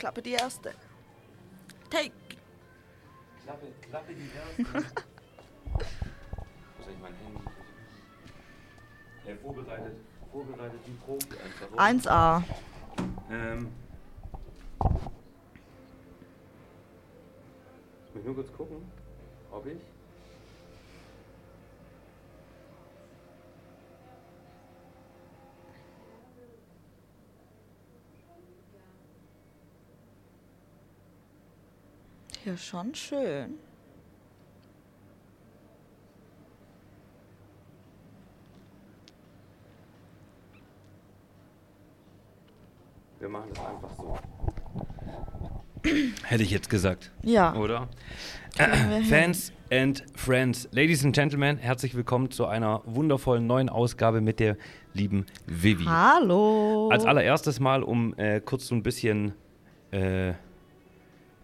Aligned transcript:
klappe 0.00 0.22
die 0.22 0.32
erste. 0.32 0.72
Take. 1.90 2.12
Klappe, 3.44 3.66
klappe 3.82 4.14
die 4.14 4.30
erste. 4.34 4.64
Wo 4.72 5.80
ist 6.80 6.88
eigentlich 6.88 7.00
mein 7.02 7.14
Handy? 7.14 7.40
Äh, 9.26 9.36
vorbereitet, 9.36 9.96
vorbereitet 10.32 10.80
die 10.86 10.92
Profi 11.04 11.36
einfach. 11.44 11.68
so. 11.70 11.76
1A. 11.76 12.42
Ähm. 13.30 13.72
Ich 18.08 18.14
muss 18.14 18.24
nur 18.24 18.34
kurz 18.34 18.52
gucken, 18.56 18.90
ob 19.52 19.66
ich. 19.66 19.80
Hier 32.42 32.56
schon 32.56 32.94
schön. 32.94 33.58
Wir 43.18 43.28
machen 43.28 43.50
das 43.54 43.66
einfach 43.66 43.90
so. 43.96 44.18
Hätte 46.24 46.42
ich 46.42 46.50
jetzt 46.50 46.70
gesagt, 46.70 47.10
Ja. 47.22 47.54
oder? 47.54 47.88
Fans 49.08 49.52
and 49.70 50.04
Friends, 50.14 50.68
Ladies 50.72 51.04
and 51.04 51.14
Gentlemen, 51.14 51.56
herzlich 51.58 51.94
willkommen 51.94 52.30
zu 52.30 52.46
einer 52.46 52.82
wundervollen 52.84 53.46
neuen 53.46 53.68
Ausgabe 53.68 54.20
mit 54.20 54.40
der 54.40 54.56
lieben 54.92 55.26
Vivi. 55.46 55.84
Hallo. 55.84 56.88
Als 56.90 57.04
allererstes 57.04 57.60
Mal, 57.60 57.82
um 57.82 58.14
äh, 58.18 58.40
kurz 58.40 58.66
so 58.66 58.74
ein 58.74 58.82
bisschen, 58.82 59.32
äh, 59.90 60.34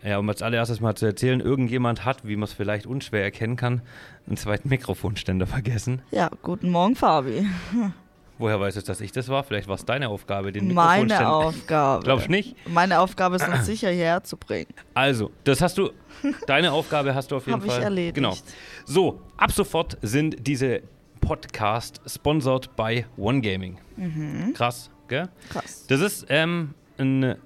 ja, 0.02 0.18
um 0.18 0.28
als 0.28 0.42
allererstes 0.42 0.80
mal 0.80 0.94
zu 0.94 1.06
erzählen, 1.06 1.40
irgendjemand 1.40 2.04
hat, 2.04 2.26
wie 2.26 2.36
man 2.36 2.44
es 2.44 2.52
vielleicht 2.52 2.86
unschwer 2.86 3.22
erkennen 3.22 3.56
kann, 3.56 3.82
einen 4.26 4.36
zweiten 4.36 4.68
Mikrofonständer 4.70 5.46
vergessen. 5.46 6.02
Ja, 6.10 6.30
guten 6.42 6.70
Morgen, 6.70 6.96
Fabi. 6.96 7.46
Woher 8.38 8.60
weißt 8.60 8.76
du, 8.76 8.82
dass 8.82 9.00
ich 9.00 9.12
das 9.12 9.28
war? 9.30 9.44
Vielleicht 9.44 9.66
war 9.66 9.76
es 9.76 9.86
deine 9.86 10.10
Aufgabe, 10.10 10.52
den 10.52 10.74
Meine 10.74 11.04
Mikrofonständer. 11.04 11.34
Aufgabe. 11.34 12.04
Glaubst 12.04 12.28
nicht? 12.28 12.54
Meine 12.68 13.00
Aufgabe 13.00 13.36
ist 13.36 13.48
uns 13.48 13.64
sicher 13.66 13.88
hierher 13.90 14.22
zu 14.24 14.36
bringen. 14.36 14.68
Also, 14.92 15.30
das 15.44 15.62
hast 15.62 15.78
du, 15.78 15.90
deine 16.46 16.72
Aufgabe 16.72 17.14
hast 17.14 17.30
du 17.30 17.36
auf 17.36 17.46
jeden 17.46 17.58
Hab 17.60 17.66
ich 17.66 17.72
Fall. 17.72 17.82
erledigt. 17.84 18.14
Genau. 18.16 18.36
So, 18.84 19.22
ab 19.38 19.52
sofort 19.52 19.96
sind 20.02 20.46
diese 20.46 20.82
Podcast 21.22 22.02
sponsored 22.06 22.76
by 22.76 23.06
One 23.16 23.40
Gaming. 23.40 23.78
Mhm. 23.96 24.52
Krass, 24.52 24.90
gell? 25.08 25.30
Krass. 25.48 25.86
Das 25.88 26.00
ist 26.02 26.26
ähm, 26.28 26.74
ein 26.98 27.36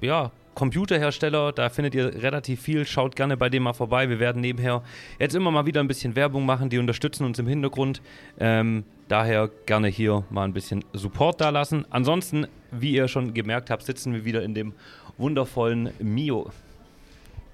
ja, 0.00 0.32
Computerhersteller, 0.56 1.52
da 1.52 1.68
findet 1.68 1.94
ihr 1.94 2.22
relativ 2.22 2.62
viel. 2.62 2.86
Schaut 2.86 3.14
gerne 3.14 3.36
bei 3.36 3.50
dem 3.50 3.64
mal 3.64 3.74
vorbei. 3.74 4.08
Wir 4.08 4.18
werden 4.18 4.40
nebenher 4.40 4.82
jetzt 5.18 5.34
immer 5.34 5.50
mal 5.50 5.66
wieder 5.66 5.80
ein 5.80 5.86
bisschen 5.86 6.16
Werbung 6.16 6.46
machen. 6.46 6.70
Die 6.70 6.78
unterstützen 6.78 7.26
uns 7.26 7.38
im 7.38 7.46
Hintergrund. 7.46 8.00
Ähm, 8.40 8.84
daher 9.06 9.50
gerne 9.66 9.88
hier 9.88 10.24
mal 10.30 10.44
ein 10.44 10.54
bisschen 10.54 10.82
Support 10.94 11.42
da 11.42 11.50
lassen. 11.50 11.84
Ansonsten, 11.90 12.46
wie 12.70 12.92
ihr 12.92 13.06
schon 13.06 13.34
gemerkt 13.34 13.68
habt, 13.68 13.82
sitzen 13.82 14.14
wir 14.14 14.24
wieder 14.24 14.42
in 14.42 14.54
dem 14.54 14.72
wundervollen 15.18 15.90
Mio. 15.98 16.50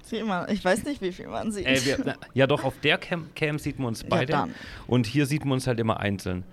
Sieht 0.03 0.25
man, 0.25 0.49
ich 0.49 0.63
weiß 0.63 0.85
nicht, 0.85 1.01
wie 1.01 1.11
viel 1.11 1.27
man 1.27 1.51
sieht. 1.51 1.67
Äh, 1.67 1.85
wir, 1.85 1.97
na, 2.05 2.15
ja, 2.33 2.47
doch, 2.47 2.63
auf 2.63 2.79
der 2.79 2.97
Cam, 2.97 3.27
Cam 3.35 3.59
sieht 3.59 3.79
man 3.79 3.89
uns 3.89 4.05
beide. 4.05 4.31
dann. 4.31 4.55
und 4.87 5.07
hier 5.07 5.25
sieht 5.25 5.43
man 5.43 5.55
uns 5.55 5.67
halt 5.67 5.79
immer 5.81 5.99
einzeln. 5.99 6.45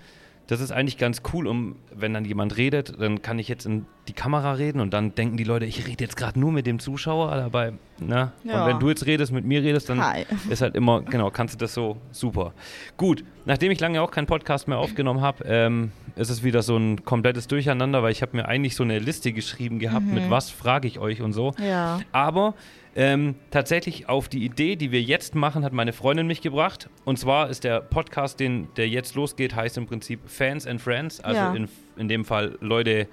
Das 0.50 0.60
ist 0.60 0.72
eigentlich 0.72 0.98
ganz 0.98 1.22
cool, 1.32 1.46
um 1.46 1.76
wenn 1.94 2.12
dann 2.12 2.24
jemand 2.24 2.56
redet, 2.56 3.00
dann 3.00 3.22
kann 3.22 3.38
ich 3.38 3.46
jetzt 3.46 3.66
in 3.66 3.86
die 4.08 4.12
Kamera 4.12 4.54
reden 4.54 4.80
und 4.80 4.92
dann 4.92 5.14
denken 5.14 5.36
die 5.36 5.44
Leute, 5.44 5.64
ich 5.64 5.86
rede 5.86 6.02
jetzt 6.02 6.16
gerade 6.16 6.40
nur 6.40 6.50
mit 6.50 6.66
dem 6.66 6.80
Zuschauer, 6.80 7.36
dabei, 7.36 7.72
ne? 8.00 8.32
Ja. 8.42 8.64
Und 8.64 8.68
wenn 8.70 8.78
du 8.80 8.88
jetzt 8.88 9.06
redest, 9.06 9.30
mit 9.32 9.44
mir 9.44 9.62
redest, 9.62 9.88
dann 9.88 10.04
Hi. 10.04 10.24
ist 10.48 10.60
halt 10.60 10.74
immer, 10.74 11.02
genau, 11.02 11.30
kannst 11.30 11.54
du 11.54 11.58
das 11.58 11.72
so 11.72 11.98
super. 12.10 12.52
Gut, 12.96 13.22
nachdem 13.44 13.70
ich 13.70 13.78
lange 13.78 14.02
auch 14.02 14.10
keinen 14.10 14.26
Podcast 14.26 14.66
mehr 14.66 14.78
aufgenommen 14.78 15.20
habe, 15.20 15.44
ähm, 15.44 15.92
ist 16.16 16.30
es 16.30 16.42
wieder 16.42 16.62
so 16.62 16.76
ein 16.76 17.04
komplettes 17.04 17.46
Durcheinander, 17.46 18.02
weil 18.02 18.10
ich 18.10 18.20
habe 18.20 18.36
mir 18.36 18.48
eigentlich 18.48 18.74
so 18.74 18.82
eine 18.82 18.98
Liste 18.98 19.32
geschrieben 19.32 19.78
gehabt, 19.78 20.06
Mhm. 20.06 20.14
mit 20.14 20.30
was 20.30 20.50
frage 20.50 20.88
ich 20.88 20.98
euch 20.98 21.22
und 21.22 21.32
so. 21.32 21.54
Ja. 21.64 22.00
Aber 22.10 22.54
ähm, 22.96 23.34
tatsächlich 23.50 24.08
auf 24.08 24.28
die 24.28 24.44
Idee, 24.44 24.76
die 24.76 24.90
wir 24.92 25.00
jetzt 25.02 25.34
machen, 25.34 25.64
hat 25.64 25.72
meine 25.72 25.92
Freundin 25.92 26.26
mich 26.26 26.40
gebracht. 26.42 26.88
Und 27.04 27.18
zwar 27.18 27.48
ist 27.48 27.64
der 27.64 27.80
Podcast, 27.80 28.40
den, 28.40 28.68
der 28.76 28.88
jetzt 28.88 29.14
losgeht, 29.14 29.54
heißt 29.54 29.76
im 29.78 29.86
Prinzip 29.86 30.20
Fans 30.28 30.66
and 30.66 30.80
Friends. 30.80 31.20
Also 31.20 31.40
Ja. 31.40 31.54
in, 31.54 31.68
in 31.96 32.08
dem 32.08 32.24
Fall 32.24 32.56
Leute, 32.60 33.06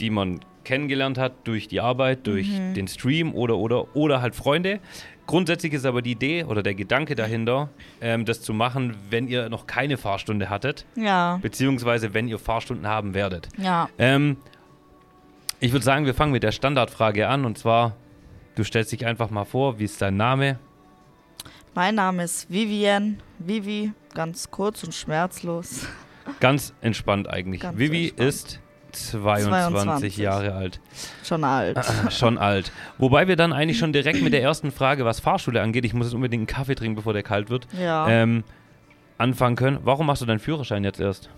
die 0.00 0.10
man 0.10 0.40
kennengelernt 0.64 1.18
hat 1.18 1.32
durch 1.44 1.68
die 1.68 1.80
Arbeit, 1.80 2.26
durch 2.26 2.48
Mhm. 2.48 2.74
den 2.74 2.86
Stream 2.88 3.34
oder, 3.34 3.56
oder, 3.56 3.96
oder 3.96 4.20
halt 4.22 4.34
Freunde. 4.36 4.78
Grundsätzlich 5.26 5.72
ist 5.72 5.86
aber 5.86 6.02
die 6.02 6.12
Idee 6.12 6.44
oder 6.44 6.62
der 6.62 6.74
Gedanke 6.74 7.14
dahinter, 7.14 7.70
ähm, 8.00 8.24
das 8.24 8.42
zu 8.42 8.52
machen, 8.52 8.96
wenn 9.10 9.26
ihr 9.28 9.48
noch 9.48 9.66
keine 9.66 9.96
Fahrstunde 9.96 10.50
hattet, 10.50 10.84
Ja. 10.96 11.38
beziehungsweise 11.40 12.14
wenn 12.14 12.28
ihr 12.28 12.38
Fahrstunden 12.38 12.86
haben 12.86 13.14
werdet. 13.14 13.48
Ja. 13.58 13.88
Ähm, 13.98 14.36
ich 15.60 15.72
würde 15.72 15.84
sagen, 15.84 16.06
wir 16.06 16.14
fangen 16.14 16.32
mit 16.32 16.42
der 16.42 16.52
Standardfrage 16.52 17.28
an 17.28 17.44
und 17.44 17.58
zwar, 17.58 17.94
du 18.54 18.64
stellst 18.64 18.92
dich 18.92 19.06
einfach 19.06 19.30
mal 19.30 19.44
vor, 19.44 19.78
wie 19.78 19.84
ist 19.84 20.00
dein 20.02 20.16
Name? 20.16 20.58
Mein 21.74 21.94
Name 21.94 22.24
ist 22.24 22.50
Vivian. 22.50 23.22
Vivi, 23.38 23.92
ganz 24.14 24.50
kurz 24.50 24.82
und 24.84 24.94
schmerzlos. 24.94 25.86
Ganz 26.40 26.74
entspannt 26.80 27.28
eigentlich. 27.28 27.62
Ganz 27.62 27.78
Vivi 27.78 28.08
entspannt. 28.08 28.28
ist 28.28 28.60
22, 28.92 29.72
22. 29.72 30.16
Jahre 30.16 30.54
alt. 30.54 30.80
Schon 31.22 31.44
alt. 31.44 31.78
Schon 32.10 32.38
alt. 32.38 32.72
Wobei 32.98 33.28
wir 33.28 33.36
dann 33.36 33.52
eigentlich 33.52 33.78
schon 33.78 33.92
direkt 33.92 34.20
mit 34.20 34.32
der 34.32 34.42
ersten 34.42 34.72
Frage, 34.72 35.04
was 35.04 35.20
Fahrschule 35.20 35.62
angeht, 35.62 35.84
ich 35.84 35.94
muss 35.94 36.06
jetzt 36.08 36.14
unbedingt 36.14 36.40
einen 36.40 36.46
Kaffee 36.48 36.74
trinken, 36.74 36.96
bevor 36.96 37.12
der 37.12 37.22
kalt 37.22 37.50
wird, 37.50 37.68
Ja. 37.78 38.08
ähm, 38.08 38.42
anfangen 39.16 39.54
können. 39.54 39.78
Warum 39.84 40.06
machst 40.06 40.22
du 40.22 40.26
deinen 40.26 40.40
Führerschein 40.40 40.82
jetzt 40.82 40.98
erst? 40.98 41.30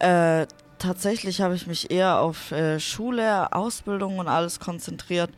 Äh, 0.00 0.46
tatsächlich 0.78 1.40
habe 1.40 1.54
ich 1.54 1.66
mich 1.68 1.90
eher 1.90 2.18
auf 2.20 2.50
äh, 2.50 2.80
Schule, 2.80 3.52
Ausbildung 3.52 4.18
und 4.18 4.26
alles 4.28 4.58
konzentriert. 4.58 5.30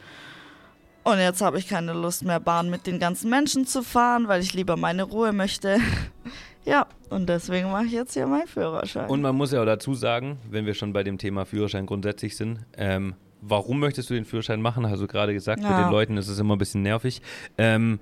Und 1.10 1.18
jetzt 1.18 1.40
habe 1.40 1.58
ich 1.58 1.68
keine 1.68 1.92
Lust 1.94 2.24
mehr, 2.24 2.38
Bahn 2.40 2.68
mit 2.70 2.86
den 2.86 2.98
ganzen 2.98 3.30
Menschen 3.30 3.66
zu 3.66 3.82
fahren, 3.82 4.28
weil 4.28 4.42
ich 4.42 4.52
lieber 4.52 4.76
meine 4.76 5.04
Ruhe 5.04 5.32
möchte. 5.32 5.78
ja, 6.64 6.86
und 7.08 7.28
deswegen 7.28 7.70
mache 7.70 7.86
ich 7.86 7.92
jetzt 7.92 8.12
hier 8.14 8.26
meinen 8.26 8.46
Führerschein. 8.46 9.08
Und 9.08 9.22
man 9.22 9.34
muss 9.34 9.52
ja 9.52 9.62
auch 9.62 9.66
dazu 9.66 9.94
sagen, 9.94 10.38
wenn 10.50 10.66
wir 10.66 10.74
schon 10.74 10.92
bei 10.92 11.02
dem 11.02 11.16
Thema 11.16 11.46
Führerschein 11.46 11.86
grundsätzlich 11.86 12.36
sind, 12.36 12.58
ähm, 12.76 13.14
warum 13.40 13.78
möchtest 13.80 14.10
du 14.10 14.14
den 14.14 14.24
Führerschein 14.26 14.60
machen? 14.60 14.88
Hast 14.90 15.00
du 15.00 15.06
gerade 15.06 15.32
gesagt, 15.32 15.62
mit 15.62 15.70
Ja. 15.70 15.82
den 15.84 15.90
Leuten 15.90 16.16
ist 16.18 16.28
es 16.28 16.38
immer 16.38 16.56
ein 16.56 16.58
bisschen 16.58 16.82
nervig. 16.82 17.22
Ähm, 17.56 18.00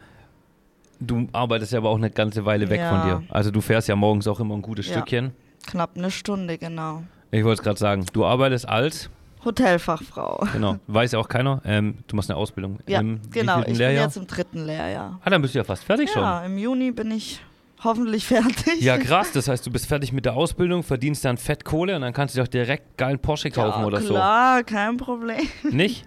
du 0.98 1.28
arbeitest 1.32 1.72
ja 1.72 1.78
aber 1.78 1.90
auch 1.90 1.98
eine 1.98 2.10
ganze 2.10 2.44
Weile 2.44 2.68
weg 2.70 2.80
Ja. 2.80 2.88
von 2.90 3.02
dir. 3.08 3.22
Also 3.32 3.50
du 3.50 3.60
fährst 3.60 3.86
ja 3.88 3.94
morgens 3.96 4.26
auch 4.26 4.40
immer 4.40 4.54
ein 4.56 4.62
gutes 4.62 4.86
Ja. 4.88 4.94
Stückchen. 4.94 5.32
Knapp 5.66 5.90
eine 5.96 6.10
Stunde, 6.10 6.58
genau. 6.58 7.02
Ich 7.30 7.44
wollte 7.44 7.60
es 7.60 7.62
gerade 7.64 7.78
sagen, 7.78 8.06
du 8.12 8.24
arbeitest 8.24 8.68
als, 8.68 9.10
Hotelfachfrau. 9.46 10.46
genau, 10.52 10.78
weiß 10.88 11.12
ja 11.12 11.18
auch 11.18 11.28
keiner, 11.28 11.62
ähm, 11.64 11.98
du 12.06 12.16
machst 12.16 12.30
eine 12.30 12.36
Ausbildung. 12.36 12.80
Ja, 12.86 13.00
Im 13.00 13.20
genau. 13.30 13.60
Ich 13.62 13.78
Lehrjahr? 13.78 13.92
bin 13.92 14.02
jetzt 14.04 14.16
im 14.16 14.26
dritten 14.26 14.64
Lehrjahr. 14.66 15.20
Ah, 15.24 15.30
dann 15.30 15.40
bist 15.40 15.54
du 15.54 15.58
ja 15.58 15.64
fast 15.64 15.84
fertig 15.84 16.10
Ja, 16.14 16.44
im 16.44 16.58
Juni 16.58 16.90
bin 16.90 17.10
ich 17.10 17.40
hoffentlich 17.82 18.26
fertig. 18.26 18.64
schon. 18.64 18.80
Ja, 18.80 18.98
krass. 18.98 19.32
Das 19.32 19.48
heißt, 19.48 19.64
du 19.66 19.70
bist 19.70 19.86
fertig 19.86 20.12
mit 20.12 20.24
der 20.24 20.34
Ausbildung, 20.34 20.82
verdienst 20.82 21.24
dann 21.24 21.38
Fettkohle 21.38 21.94
und 21.96 22.02
dann 22.02 22.12
kannst 22.12 22.36
du 22.36 22.40
doch 22.40 22.48
direkt 22.48 22.98
geilen 22.98 23.18
Porsche 23.18 23.50
kaufen 23.50 23.80
ja, 23.80 23.86
oder 23.86 24.00
klar, 24.00 24.64
kein 24.64 24.96
Problem. 24.96 25.48
so. 25.62 25.68
Nicht? 25.68 26.06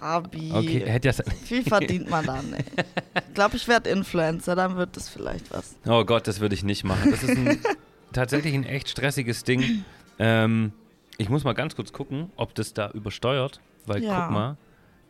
Fabi. 0.00 0.50
Okay, 0.52 0.82
hätte 0.86 1.08
ja. 1.08 1.14
Viel 1.44 1.62
verdient 1.62 2.10
man 2.10 2.26
dann. 2.26 2.54
Ich 3.28 3.34
glaube, 3.34 3.56
ich 3.56 3.68
werde 3.68 3.90
Influencer, 3.90 4.54
dann 4.56 4.76
wird 4.76 4.96
das 4.96 5.08
vielleicht 5.08 5.52
was. 5.52 5.76
Oh 5.86 6.04
Gott, 6.04 6.26
das 6.26 6.40
würde 6.40 6.54
ich 6.54 6.64
nicht 6.64 6.84
machen. 6.84 7.10
Das 7.10 7.22
ist 7.22 7.30
ein, 7.36 7.58
tatsächlich 8.12 8.54
ein 8.54 8.64
echt 8.64 8.88
stressiges 8.88 9.44
Ding. 9.44 9.84
Ähm, 10.18 10.72
ich 11.18 11.28
muss 11.28 11.44
mal 11.44 11.52
ganz 11.54 11.76
kurz 11.76 11.92
gucken, 11.92 12.30
ob 12.36 12.54
das 12.54 12.74
da 12.74 12.90
übersteuert. 12.90 13.60
Weil 13.86 14.02
Ja. 14.02 14.20
guck 14.20 14.30
mal, 14.30 14.56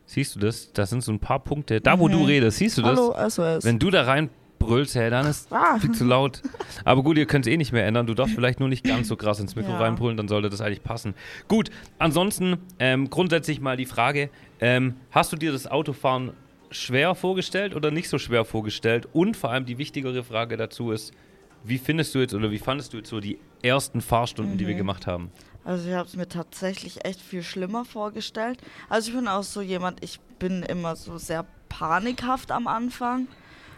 siehst 0.06 0.34
du 0.36 0.40
das? 0.40 0.72
Da 0.72 0.86
sind 0.86 1.02
so 1.02 1.12
ein 1.12 1.20
paar 1.20 1.38
Punkte. 1.40 1.80
Da, 1.80 1.98
wo 1.98 2.08
Mhm. 2.08 2.12
du 2.12 2.24
redest, 2.24 2.58
siehst 2.58 2.78
du 2.78 2.82
das? 2.82 2.98
Hallo, 2.98 3.14
SOS. 3.28 3.64
Wenn 3.64 3.78
du 3.78 3.90
da 3.90 4.02
reinbrüllst, 4.02 4.94
hey, 4.96 5.10
dann 5.10 5.26
ist 5.26 5.52
ah, 5.52 5.78
viel 5.78 5.92
zu 5.92 6.04
laut. 6.04 6.42
Aber 6.84 7.02
gut, 7.02 7.16
ihr 7.18 7.26
könnt 7.26 7.46
es 7.46 7.52
eh 7.52 7.56
nicht 7.56 7.72
mehr 7.72 7.86
ändern. 7.86 8.06
Du 8.06 8.14
darfst 8.14 8.34
vielleicht 8.34 8.60
nur 8.60 8.68
nicht 8.68 8.84
ganz 8.84 9.08
so 9.08 9.16
krass 9.16 9.38
ins 9.40 9.54
Mikro 9.56 9.72
Ja. 9.72 9.78
reinbrüllen, 9.78 10.16
dann 10.16 10.28
sollte 10.28 10.50
das 10.50 10.60
eigentlich 10.60 10.82
passen. 10.82 11.14
Gut, 11.48 11.70
ansonsten 11.98 12.58
ähm, 12.78 13.08
grundsätzlich 13.10 13.60
mal 13.60 13.76
die 13.76 13.86
Frage: 13.86 14.30
ähm, 14.60 14.96
Hast 15.10 15.32
du 15.32 15.36
dir 15.36 15.52
das 15.52 15.66
Autofahren 15.66 16.32
schwer 16.70 17.14
vorgestellt 17.14 17.74
oder 17.76 17.90
nicht 17.92 18.08
so 18.08 18.18
schwer 18.18 18.44
vorgestellt? 18.44 19.06
Und 19.12 19.36
vor 19.36 19.50
allem 19.52 19.64
die 19.66 19.78
wichtigere 19.78 20.24
Frage 20.24 20.56
dazu 20.56 20.90
ist: 20.90 21.12
Wie 21.64 21.78
findest 21.78 22.14
du 22.14 22.18
jetzt 22.20 22.34
oder 22.34 22.50
wie 22.50 22.58
fandest 22.58 22.92
du 22.92 22.98
jetzt 22.98 23.08
so 23.10 23.20
die 23.20 23.38
ersten 23.62 24.00
Fahrstunden, 24.00 24.58
die 24.58 24.66
wir 24.66 24.74
Mhm. 24.74 24.78
gemacht 24.78 25.06
haben? 25.06 25.30
also 25.64 25.88
ich 25.88 25.94
habe 25.94 26.06
es 26.06 26.14
mir 26.14 26.28
tatsächlich 26.28 27.06
echt 27.06 27.20
viel 27.20 27.42
schlimmer 27.42 27.86
vorgestellt. 27.86 28.58
Also 28.90 29.08
ich 29.10 29.16
bin 29.16 29.26
auch 29.28 29.42
so 29.44 29.62
jemand, 29.62 30.04
ich 30.04 30.20
bin 30.38 30.62
immer 30.62 30.94
so 30.94 31.16
sehr 31.16 31.46
panikhaft 31.70 32.50
am 32.52 32.66
Anfang. 32.66 33.28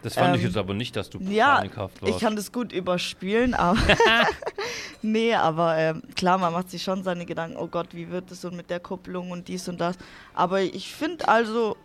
Das 0.03 0.15
fand 0.15 0.35
ich 0.35 0.41
Ähm, 0.41 0.47
jetzt 0.49 0.57
aber 0.57 0.73
nicht, 0.73 0.95
dass 0.97 1.09
du 1.09 1.19
Ja, 1.19 1.55
panikhaft 1.55 2.01
warst. 2.01 2.15
ich 2.15 2.21
kann 2.21 2.35
das 2.35 2.51
gut 2.51 2.73
überspielen, 2.73 3.53
aber 3.53 3.79
nee, 5.01 5.33
aber 5.33 5.77
ähm, 5.77 6.01
klar, 6.15 6.37
man 6.37 6.51
macht 6.53 6.69
sich 6.69 6.83
schon 6.83 7.03
seine 7.03 7.25
Gedanken, 7.25 7.57
oh 7.57 7.67
Gott, 7.67 7.87
wie 7.93 8.09
wird 8.09 8.29
es 8.31 8.43
und 8.43 8.55
mit 8.57 8.69
der 8.69 8.79
Kupplung 8.81 9.31
und 9.31 9.47
dies 9.47 9.67
und 9.69 9.79
das. 9.79 9.95
Aber 10.33 10.61
ich 10.61 10.93
finde 10.93 11.27
also 11.27 11.77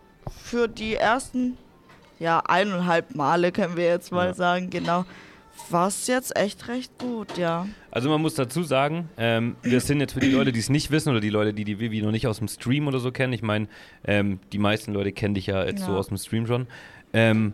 für 0.43 0.67
die 0.67 0.95
ersten, 0.95 1.57
ja, 2.19 2.39
eineinhalb 2.39 3.15
Male 3.15 3.51
können 3.53 3.77
wir 3.77 3.85
jetzt 3.85 4.11
mal 4.11 4.27
Ja. 4.27 4.33
sagen, 4.33 4.69
genau, 4.69 5.05
war 5.69 5.87
es 5.87 6.07
jetzt 6.07 6.35
echt 6.37 6.67
recht 6.67 6.97
gut, 6.99 7.37
ja. 7.37 7.67
Also 7.91 8.09
man 8.09 8.21
muss 8.21 8.35
dazu 8.35 8.63
sagen, 8.63 9.09
ähm, 9.17 9.55
wir 9.61 9.79
sind 9.81 9.99
jetzt 9.99 10.13
für 10.13 10.19
die 10.19 10.29
Leute, 10.31 10.51
die 10.51 10.59
es 10.59 10.69
nicht 10.69 10.91
wissen 10.91 11.09
oder 11.09 11.19
die 11.19 11.29
Leute, 11.29 11.53
die 11.53 11.63
die 11.63 11.79
Vivi 11.79 12.01
noch 12.01 12.11
nicht 12.11 12.27
aus 12.27 12.39
dem 12.39 12.47
Stream 12.47 12.87
oder 12.87 12.99
so 12.99 13.11
kennen, 13.11 13.33
ich 13.33 13.41
meine, 13.43 13.67
ähm, 14.05 14.39
die 14.51 14.57
meisten 14.59 14.93
Leute 14.93 15.11
kennen 15.11 15.33
dich 15.35 15.47
ja 15.47 15.63
jetzt 15.65 15.83
so 15.85 15.91
Ja. 15.91 15.97
aus 15.97 16.07
dem 16.09 16.17
Stream 16.17 16.45
schon. 16.47 16.67
Ähm, 17.13 17.53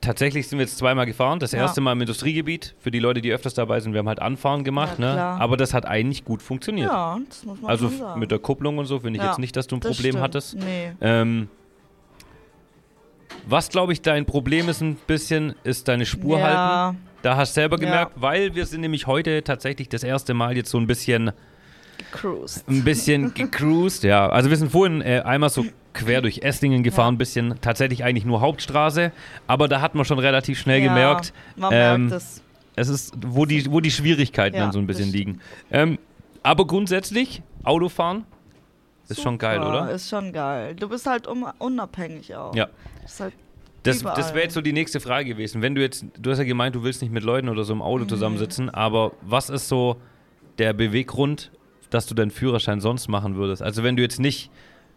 tatsächlich 0.00 0.48
sind 0.48 0.58
wir 0.58 0.64
jetzt 0.64 0.78
zweimal 0.78 1.06
gefahren. 1.06 1.38
Das 1.38 1.52
Ja. 1.52 1.60
erste 1.60 1.80
Mal 1.80 1.92
im 1.92 2.00
Industriegebiet. 2.00 2.74
Für 2.80 2.90
die 2.90 2.98
Leute, 2.98 3.20
die 3.20 3.30
öfters 3.32 3.54
dabei 3.54 3.78
sind, 3.80 3.92
wir 3.92 3.98
haben 4.00 4.08
halt 4.08 4.20
Anfahren 4.20 4.64
gemacht, 4.64 4.98
Ja, 4.98 5.14
ne? 5.14 5.20
aber 5.40 5.56
das 5.56 5.72
hat 5.74 5.86
eigentlich 5.86 6.24
gut 6.24 6.42
funktioniert. 6.42 6.90
Ja, 6.90 7.18
das 7.28 7.44
muss 7.44 7.60
man 7.60 7.70
also 7.70 7.88
sagen. 7.88 8.18
mit 8.20 8.30
der 8.30 8.38
Kupplung 8.40 8.78
und 8.78 8.86
so 8.86 8.98
finde 9.00 9.20
ich 9.20 9.24
jetzt 9.24 9.38
nicht, 9.38 9.54
dass 9.56 9.66
du 9.68 9.76
ein 9.76 9.80
Das 9.80 9.92
Problem 9.94 10.12
stimmt. 10.12 10.22
hattest. 10.24 10.56
Nee. 10.56 10.92
Ähm, 11.00 11.48
was, 13.46 13.68
glaube 13.70 13.92
ich, 13.92 14.02
dein 14.02 14.24
Problem 14.26 14.68
ist 14.68 14.80
ein 14.80 14.96
bisschen, 15.06 15.54
ist 15.64 15.88
deine 15.88 16.06
Spur 16.06 16.40
halten. 16.42 16.98
Ja, 17.24 17.30
Da 17.30 17.36
hast 17.36 17.52
du 17.56 17.60
selber 17.60 17.76
Ja. 17.78 17.84
gemerkt, 17.84 18.12
weil 18.16 18.54
wir 18.54 18.66
sind 18.66 18.80
nämlich 18.82 19.06
heute 19.06 19.42
tatsächlich 19.42 19.88
das 19.88 20.02
erste 20.02 20.34
Mal 20.34 20.56
jetzt 20.56 20.70
so 20.70 20.78
ein 20.78 20.86
bisschen, 20.86 21.32
cruised. 22.10 22.68
ein 22.68 22.84
bisschen 22.84 23.32
gecruised. 23.34 24.02
Ja, 24.04 24.28
also 24.28 24.50
wir 24.50 24.56
sind 24.56 24.70
vorhin 24.72 25.00
äh, 25.02 25.22
einmal 25.24 25.50
so 25.50 25.64
quer 25.94 26.20
durch 26.22 26.38
Esslingen 26.42 26.82
gefahren, 26.82 27.06
Ja. 27.06 27.16
ein 27.16 27.18
bisschen 27.18 27.54
tatsächlich 27.60 28.02
eigentlich 28.04 28.24
nur 28.24 28.40
Hauptstraße, 28.40 29.12
aber 29.46 29.68
da 29.68 29.80
hat 29.80 29.94
man 29.94 30.04
schon 30.04 30.18
relativ 30.18 30.58
schnell 30.58 30.80
ja, 30.80 30.88
gemerkt, 30.88 31.32
Man 31.56 31.70
ähm, 31.72 32.06
merkt 32.08 32.22
es. 32.22 32.42
es 32.76 32.88
ist, 32.88 33.14
wo 33.26 33.44
die, 33.46 33.70
wo 33.70 33.80
die 33.80 33.90
Schwierigkeiten 33.90 34.56
Ja, 34.56 34.62
dann 34.62 34.72
so 34.72 34.78
ein 34.78 34.86
bisschen 34.86 35.10
liegen. 35.12 35.40
Ähm, 35.70 35.98
aber 36.42 36.66
grundsätzlich, 36.66 37.42
Autofahren 37.62 38.24
ist 39.08 39.22
schon 39.22 39.36
geil, 39.38 39.58
Super, 39.58 39.68
oder? 39.68 39.90
Ist 39.90 40.08
schon 40.08 40.32
geil. 40.32 40.74
Du 40.74 40.88
bist 40.88 41.06
halt 41.06 41.26
unabhängig 41.26 42.34
auch. 42.34 42.54
Ja. 42.54 42.68
Halt 43.20 43.34
Das, 43.82 44.00
Überall. 44.00 44.16
das 44.16 44.32
wäre 44.34 44.44
jetzt 44.44 44.54
so 44.54 44.60
die 44.60 44.72
nächste 44.72 45.00
Frage 45.00 45.26
gewesen. 45.30 45.60
Wenn 45.62 45.74
du 45.74 45.80
jetzt, 45.80 46.04
du 46.18 46.30
hast 46.30 46.38
ja 46.38 46.44
gemeint, 46.44 46.74
du 46.76 46.82
willst 46.84 47.02
nicht 47.02 47.10
mit 47.12 47.24
Leuten 47.24 47.48
oder 47.48 47.64
so 47.64 47.72
im 47.72 47.78
Mhm. 47.78 47.82
Auto 47.84 48.04
zusammensitzen, 48.04 48.70
aber 48.70 49.12
was 49.22 49.50
ist 49.50 49.68
so 49.68 49.96
der 50.58 50.72
Beweggrund, 50.72 51.50
dass 51.90 52.06
du 52.06 52.14
deinen 52.14 52.30
Führerschein 52.30 52.80
sonst 52.80 53.08
machen 53.08 53.34
würdest? 53.36 53.60
Also 53.62 53.82
wenn 53.82 53.96
du 53.96 54.02
jetzt 54.02 54.20
nicht, 54.20 54.50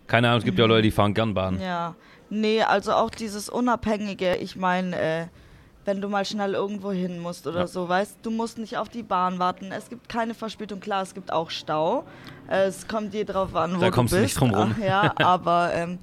keine 0.07 0.27
Ahnung, 0.27 0.39
es 0.39 0.45
gibt 0.45 0.59
ja 0.59 0.65
Leute, 0.65 0.83
die 0.83 0.91
fahren 0.91 1.13
gern 1.15 1.33
Bahn. 1.33 1.55
Mhm. 1.55 1.61
Ja, 1.61 1.95
nee, 2.29 2.61
also 2.61 2.91
auch 2.93 3.09
dieses 3.09 3.49
Unabhängige, 3.49 4.35
ich 4.35 4.55
meine, 4.55 4.95
äh, 4.99 5.25
wenn 5.85 6.01
du 6.01 6.07
mal 6.09 6.25
schnell 6.25 6.53
irgendwo 6.53 6.91
hin 6.91 7.19
musst 7.19 7.45
oder 7.47 7.61
Ja. 7.61 7.67
so, 7.67 7.87
weißt 7.89 8.17
du, 8.23 8.31
musst 8.31 8.57
nicht 8.59 8.77
auf 8.77 8.89
die 8.89 9.03
Bahn 9.03 9.37
warten. 9.39 9.71
Es 9.71 9.89
gibt 9.89 10.09
keine 10.09 10.33
Verspätung, 10.35 10.79
klar, 10.79 11.01
es 11.03 11.13
gibt 11.13 11.31
auch 11.33 11.49
Stau. 11.51 12.05
Es 12.47 12.87
kommt 12.87 13.13
dir 13.13 13.25
drauf 13.25 13.55
an, 13.55 13.75
wo 13.77 13.79
Da 13.81 13.85
du 13.87 13.91
kommst 13.91 14.11
bist. 14.13 14.19
du 14.19 14.23
nicht 14.23 14.39
drum 14.39 14.49
rum. 14.61 14.75
Ah, 14.79 14.85
Ja, 14.85 15.13
aber 15.17 15.71
ähm, 15.73 15.99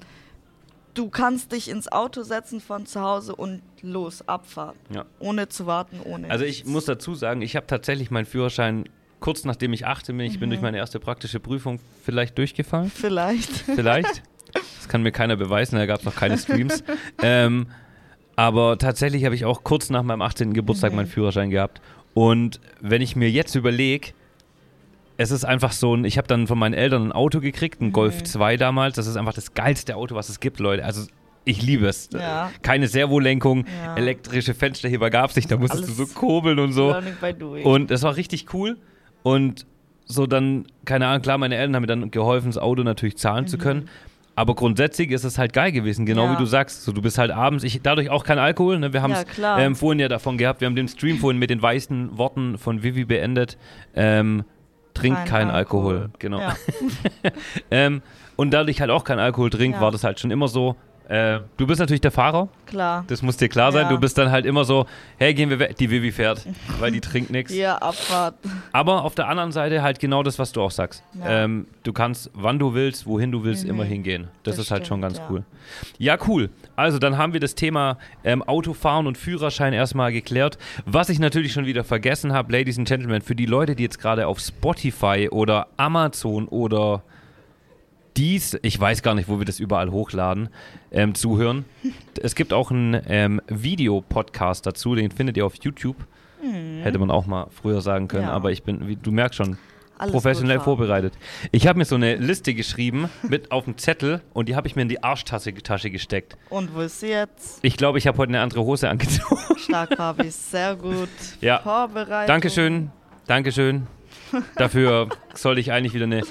du 0.93 1.09
kannst 1.09 1.51
dich 1.51 1.69
ins 1.69 1.91
Auto 1.91 2.23
setzen 2.23 2.61
von 2.61 2.85
zu 2.85 3.01
Hause 3.01 3.35
und 3.35 3.61
los, 3.81 4.27
Abfahrt. 4.27 4.75
Ja. 4.93 5.05
Ohne 5.19 5.49
zu 5.49 5.65
warten, 5.65 5.99
ohne. 6.03 6.29
Also 6.29 6.45
ich 6.45 6.57
nichts. 6.59 6.69
muss 6.69 6.85
dazu 6.85 7.15
sagen, 7.15 7.41
ich 7.41 7.55
habe 7.55 7.67
tatsächlich 7.67 8.11
meinen 8.11 8.25
Führerschein 8.25 8.85
kurz 9.19 9.45
nachdem 9.45 9.71
ich 9.73 9.85
18 9.87 10.17
bin, 10.17 10.25
ich 10.25 10.39
bin 10.39 10.49
durch 10.49 10.59
Mhm. 10.59 10.65
meine 10.65 10.77
erste 10.77 10.99
praktische 10.99 11.39
Prüfung 11.39 11.79
vielleicht 12.03 12.37
durchgefallen. 12.37 12.91
Vielleicht. 12.93 13.49
Vielleicht. 13.75 14.21
das 14.53 14.87
kann 14.89 15.01
mir 15.01 15.11
keiner 15.13 15.35
beweisen, 15.37 15.77
da 15.77 15.85
gab 15.85 15.99
es 15.99 16.05
noch 16.05 16.15
keine 16.15 16.37
Streams. 16.37 16.83
ähm, 17.23 17.67
aber 18.35 18.77
tatsächlich 18.77 19.23
habe 19.25 19.35
ich 19.35 19.45
auch 19.45 19.63
kurz 19.63 19.89
nach 19.89 20.03
meinem 20.03 20.21
18. 20.21 20.53
Geburtstag 20.53 20.91
Mhm. 20.91 20.97
meinen 20.97 21.07
Führerschein 21.07 21.49
gehabt. 21.49 21.81
Und 22.13 22.59
wenn 22.81 23.01
ich 23.01 23.15
mir 23.15 23.29
jetzt 23.31 23.55
überlege, 23.55 24.09
es 25.17 25.31
ist 25.31 25.45
einfach 25.45 25.71
so 25.71 25.95
ein, 25.95 26.05
ich 26.05 26.17
habe 26.17 26.27
dann 26.27 26.47
von 26.47 26.57
meinen 26.57 26.73
Eltern 26.73 27.07
ein 27.07 27.11
Auto 27.11 27.39
gekriegt, 27.39 27.81
ein 27.81 27.91
Golf 27.91 28.19
Mhm. 28.21 28.25
2 28.25 28.57
damals. 28.57 28.95
Das 28.95 29.07
ist 29.07 29.15
einfach 29.17 29.33
das 29.33 29.53
geilste 29.53 29.95
Auto, 29.95 30.15
was 30.15 30.29
es 30.29 30.39
gibt, 30.39 30.59
Leute. 30.59 30.83
Also 30.85 31.05
ich 31.45 31.61
liebe 31.61 31.85
es. 31.87 32.09
Ja. 32.13 32.51
Keine 32.61 32.87
Servolenkung, 32.87 33.65
Ja. 33.83 33.95
elektrische 33.95 34.53
Fensterheber 34.53 35.09
gab 35.09 35.29
es 35.29 35.35
nicht, 35.35 35.51
da 35.51 35.57
musstest 35.57 35.87
du 35.89 35.93
so 35.93 36.05
kurbeln 36.07 36.57
und 36.59 36.71
so. 36.73 36.95
Und 37.63 37.91
das 37.91 38.01
war 38.03 38.15
richtig 38.15 38.53
cool. 38.53 38.77
Und 39.23 39.65
so 40.05 40.25
dann, 40.25 40.65
keine 40.85 41.07
Ahnung, 41.07 41.21
klar, 41.21 41.37
meine 41.37 41.55
Eltern 41.55 41.75
haben 41.75 41.81
mir 41.83 41.87
dann 41.87 42.11
geholfen, 42.11 42.47
das 42.47 42.57
Auto 42.57 42.83
natürlich 42.83 43.17
zahlen 43.17 43.47
zu 43.47 43.57
können. 43.57 43.89
Aber 44.35 44.55
grundsätzlich 44.55 45.11
ist 45.11 45.25
es 45.25 45.37
halt 45.37 45.53
geil 45.53 45.71
gewesen, 45.71 46.07
genau 46.07 46.23
Mhm. 46.25 46.33
Ja. 46.33 46.39
wie 46.39 46.43
du 46.43 46.45
sagst. 46.47 46.83
So, 46.83 46.91
du 46.91 47.01
bist 47.03 47.19
halt 47.19 47.29
abends, 47.29 47.63
ich, 47.63 47.81
dadurch 47.83 48.09
auch 48.09 48.23
kein 48.23 48.39
Alkohol. 48.39 48.79
Ne? 48.79 48.91
Wir 48.91 49.03
haben 49.03 49.11
es 49.11 49.25
Ja, 49.37 49.59
ähm, 49.59 49.75
vorhin 49.75 49.99
ja 49.99 50.07
davon 50.07 50.37
gehabt, 50.39 50.59
wir 50.61 50.65
haben 50.65 50.75
den 50.75 50.87
Stream 50.87 51.19
vorhin 51.19 51.37
mit 51.37 51.51
den 51.51 51.61
weißen 51.61 52.17
Worten 52.17 52.57
von 52.57 52.81
Vivi 52.81 53.05
beendet. 53.05 53.57
Ähm, 53.95 54.43
trink 54.93 55.15
kein, 55.15 55.25
Kein 55.27 55.49
Alkohol. 55.51 55.95
Alkohol. 55.95 56.11
Genau. 56.19 56.39
Ja. 56.39 56.55
Ähm, 57.71 58.01
und 58.35 58.51
da 58.51 58.61
ich 58.71 58.81
halt 58.81 58.89
auch 58.91 59.03
kein 59.03 59.19
Alkohol 59.19 59.49
trinke, 59.49 59.77
Ja. 59.77 59.81
war 59.81 59.91
das 59.91 60.03
halt 60.03 60.19
schon 60.19 60.31
immer 60.31 60.47
so. 60.47 60.75
Äh, 61.09 61.41
du 61.57 61.67
bist 61.67 61.79
natürlich 61.79 62.01
der 62.01 62.11
Fahrer, 62.11 62.47
Klar. 62.65 63.03
das 63.07 63.21
muss 63.21 63.35
dir 63.37 63.49
klar 63.49 63.71
sein. 63.71 63.83
Ja. 63.83 63.89
Du 63.89 63.99
bist 63.99 64.17
dann 64.17 64.31
halt 64.31 64.45
immer 64.45 64.63
so, 64.63 64.85
hey, 65.17 65.33
gehen 65.33 65.49
wir 65.49 65.59
weg. 65.59 65.75
Die 65.77 65.89
Vivi 65.89 66.11
fährt, 66.11 66.45
weil 66.79 66.91
die 66.91 67.01
trinkt 67.01 67.29
nichts. 67.29 67.51
Hier, 67.51 67.81
Abfahrt. 67.83 68.35
Aber 68.71 69.03
auf 69.03 69.13
der 69.15 69.27
anderen 69.27 69.51
Seite 69.51 69.81
halt 69.81 69.99
genau 69.99 70.23
das, 70.23 70.39
was 70.39 70.51
du 70.53 70.61
auch 70.61 70.71
sagst. 70.71 71.03
Ja. 71.19 71.43
Ähm, 71.43 71.67
du 71.83 71.91
kannst, 71.93 72.31
wann 72.33 72.57
du 72.59 72.73
willst, 72.73 73.05
wohin 73.05 73.31
du 73.31 73.43
willst, 73.43 73.63
Mhm. 73.65 73.69
immer 73.69 73.83
hingehen. 73.83 74.27
Das, 74.43 74.55
Das 74.55 74.65
ist 74.65 74.71
halt 74.71 74.87
schon 74.87 74.99
stimmt, 75.01 75.15
ganz 75.15 75.17
ja. 75.17 75.27
cool. 75.29 75.43
Ja, 75.97 76.17
cool. 76.27 76.49
Also 76.75 76.99
dann 76.99 77.17
haben 77.17 77.33
wir 77.33 77.39
das 77.39 77.55
Thema 77.55 77.97
ähm, 78.23 78.41
Autofahren 78.41 79.05
und 79.05 79.17
Führerschein 79.17 79.73
erstmal 79.73 80.11
geklärt. 80.13 80.57
Was 80.85 81.09
ich 81.09 81.19
natürlich 81.19 81.51
schon 81.53 81.65
wieder 81.65 81.83
vergessen 81.83 82.33
habe, 82.33 82.51
Ladies 82.51 82.77
and 82.79 82.87
Gentlemen, 82.87 83.21
für 83.21 83.35
die 83.35 83.45
Leute, 83.45 83.75
die 83.75 83.83
jetzt 83.83 83.99
gerade 83.99 84.25
auf 84.27 84.39
Spotify 84.39 85.27
oder 85.31 85.67
Amazon 85.77 86.47
oder 86.47 87.03
dies, 88.17 88.57
ich 88.61 88.79
weiß 88.79 89.01
gar 89.03 89.15
nicht, 89.15 89.27
wo 89.29 89.39
wir 89.39 89.45
das 89.45 89.59
überall 89.59 89.91
hochladen, 89.91 90.49
ähm, 90.91 91.15
zuhören. 91.15 91.65
Es 92.21 92.35
gibt 92.35 92.53
auch 92.53 92.69
einen 92.71 93.01
ähm, 93.07 93.41
Videopodcast 93.47 94.65
dazu, 94.65 94.95
den 94.95 95.11
findet 95.11 95.35
ihr 95.37 95.45
auf 95.45 95.55
YouTube. 95.61 95.97
Hätte 96.81 96.99
man 96.99 97.09
auch 97.09 97.25
mal 97.25 97.47
früher 97.51 97.81
sagen 97.81 98.07
können, 98.09 98.23
Mhm. 98.23 98.29
Ja. 98.29 98.35
aber 98.35 98.51
ich 98.51 98.63
bin, 98.63 98.87
wie, 98.87 98.95
du 98.97 99.11
merkst 99.11 99.37
schon, 99.37 99.57
Alles 99.97 100.11
professionell 100.11 100.59
vorbereitet. 100.59 101.13
Ich 101.51 101.67
habe 101.67 101.77
mir 101.79 101.85
so 101.85 101.95
eine 101.95 102.15
Liste 102.17 102.53
geschrieben 102.53 103.09
mit 103.29 103.51
auf 103.51 103.63
dem 103.63 103.77
Zettel 103.77 104.21
und 104.33 104.49
die 104.49 104.55
habe 104.57 104.67
ich 104.67 104.75
mir 104.75 104.81
in 104.81 104.89
die 104.89 105.01
Arschtasche 105.01 105.53
Tasche 105.53 105.89
gesteckt. 105.89 106.35
Und 106.49 106.75
wo 106.75 106.81
ist 106.81 106.99
sie 106.99 107.07
jetzt? 107.07 107.59
Ich 107.61 107.77
glaube, 107.77 107.97
ich 107.97 108.07
habe 108.07 108.17
heute 108.17 108.29
eine 108.29 108.41
andere 108.41 108.63
Hose 108.63 108.89
angezogen. 108.89 109.39
Stark, 109.57 109.95
Fabi. 109.95 110.29
Sehr 110.31 110.75
gut. 110.75 111.07
Ja. 111.39 111.59
Vorbereitet. 111.59 112.27
Dankeschön, 112.29 112.91
Dankeschön. 113.27 113.87
Dafür 114.57 115.07
sollte 115.33 115.61
ich 115.61 115.71
eigentlich 115.71 115.93
wieder 115.93 116.05
eine. 116.05 116.23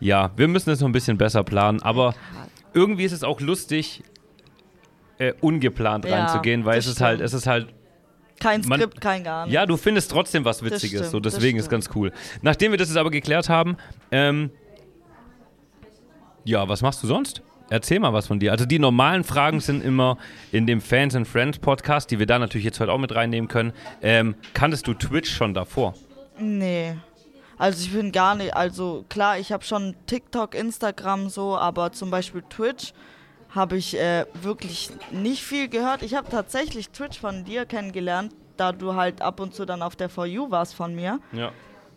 Ja, 0.00 0.30
wir 0.36 0.48
müssen 0.48 0.70
es 0.70 0.80
noch 0.80 0.88
ein 0.88 0.92
bisschen 0.92 1.16
besser 1.18 1.42
planen, 1.44 1.82
aber 1.82 2.14
irgendwie 2.74 3.04
ist 3.04 3.12
es 3.12 3.24
auch 3.24 3.40
lustig, 3.40 4.02
äh, 5.18 5.32
ungeplant 5.40 6.04
Ja, 6.04 6.16
reinzugehen, 6.26 6.64
weil 6.64 6.78
es 6.78 6.86
ist 6.86 7.00
halt, 7.00 7.20
es 7.20 7.32
ist 7.32 7.46
halt 7.46 7.68
Kein 8.38 8.60
Man- 8.66 8.78
Skript, 8.80 9.00
kein 9.00 9.24
gar 9.24 9.44
nichts. 9.46 9.54
Ja, 9.54 9.64
du 9.64 9.78
findest 9.78 10.10
trotzdem 10.10 10.44
was 10.44 10.62
Witziges, 10.62 10.98
stimmt, 11.00 11.10
so 11.10 11.20
deswegen 11.20 11.58
ist 11.58 11.70
ganz 11.70 11.88
cool. 11.94 12.12
Nachdem 12.42 12.72
wir 12.72 12.78
das 12.78 12.88
jetzt 12.88 12.98
aber 12.98 13.10
geklärt 13.10 13.48
haben, 13.48 13.78
ähm, 14.10 14.50
ja, 16.44 16.68
was 16.68 16.82
machst 16.82 17.02
du 17.02 17.06
sonst? 17.06 17.42
Erzähl 17.68 17.98
mal 17.98 18.12
was 18.12 18.28
von 18.28 18.38
dir. 18.38 18.52
Also 18.52 18.64
die 18.64 18.78
normalen 18.78 19.24
Fragen 19.24 19.58
sind 19.60 19.82
immer 19.82 20.18
in 20.52 20.66
dem 20.68 20.80
Fans 20.80 21.16
and 21.16 21.26
Friends 21.26 21.58
Podcast, 21.58 22.10
die 22.10 22.18
wir 22.20 22.26
da 22.26 22.38
natürlich 22.38 22.64
jetzt 22.64 22.78
heute 22.78 22.92
auch 22.92 22.98
mit 22.98 23.12
reinnehmen 23.14 23.48
können. 23.48 23.72
Ähm, 24.02 24.36
kanntest 24.54 24.86
du 24.86 24.94
Twitch 24.94 25.34
schon 25.34 25.52
davor? 25.54 25.94
Nee. 26.38 26.94
Also 27.58 27.84
ich 27.84 27.92
bin 27.92 28.12
gar 28.12 28.34
nicht, 28.34 28.54
also 28.54 29.04
klar, 29.08 29.38
ich 29.38 29.52
habe 29.52 29.64
schon 29.64 29.94
TikTok, 30.06 30.54
Instagram 30.54 31.28
so, 31.28 31.56
aber 31.56 31.92
zum 31.92 32.10
Beispiel 32.10 32.42
Twitch 32.48 32.92
habe 33.50 33.76
ich 33.76 33.98
äh, 33.98 34.26
wirklich 34.42 34.90
nicht 35.10 35.42
viel 35.42 35.68
gehört. 35.68 36.02
Ich 36.02 36.14
habe 36.14 36.28
tatsächlich 36.28 36.90
Twitch 36.90 37.18
von 37.18 37.44
dir 37.44 37.64
kennengelernt, 37.64 38.34
da 38.56 38.72
du 38.72 38.94
halt 38.94 39.22
ab 39.22 39.40
und 39.40 39.54
zu 39.54 39.64
dann 39.64 39.82
auf 39.82 39.96
der 39.96 40.08
For 40.08 40.26
You 40.26 40.50
warst 40.50 40.74
von 40.74 40.94
mir. 40.94 41.20
Ja. 41.32 41.52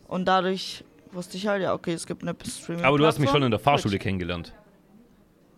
Und 0.08 0.26
dadurch 0.26 0.86
wusste 1.12 1.38
ich 1.38 1.48
halt, 1.48 1.62
ja, 1.62 1.74
okay, 1.74 1.94
es 1.94 2.08
gibt 2.08 2.22
eine 2.22 2.36
Streaming. 2.46 2.86
Aber 2.86 2.98
du 2.98 3.06
hast 3.06 3.20
mich 3.20 3.30
schon 3.30 3.44
in 3.44 3.52
der 3.52 3.60
Fahrschule 3.60 4.00
kennengelernt. 4.00 4.54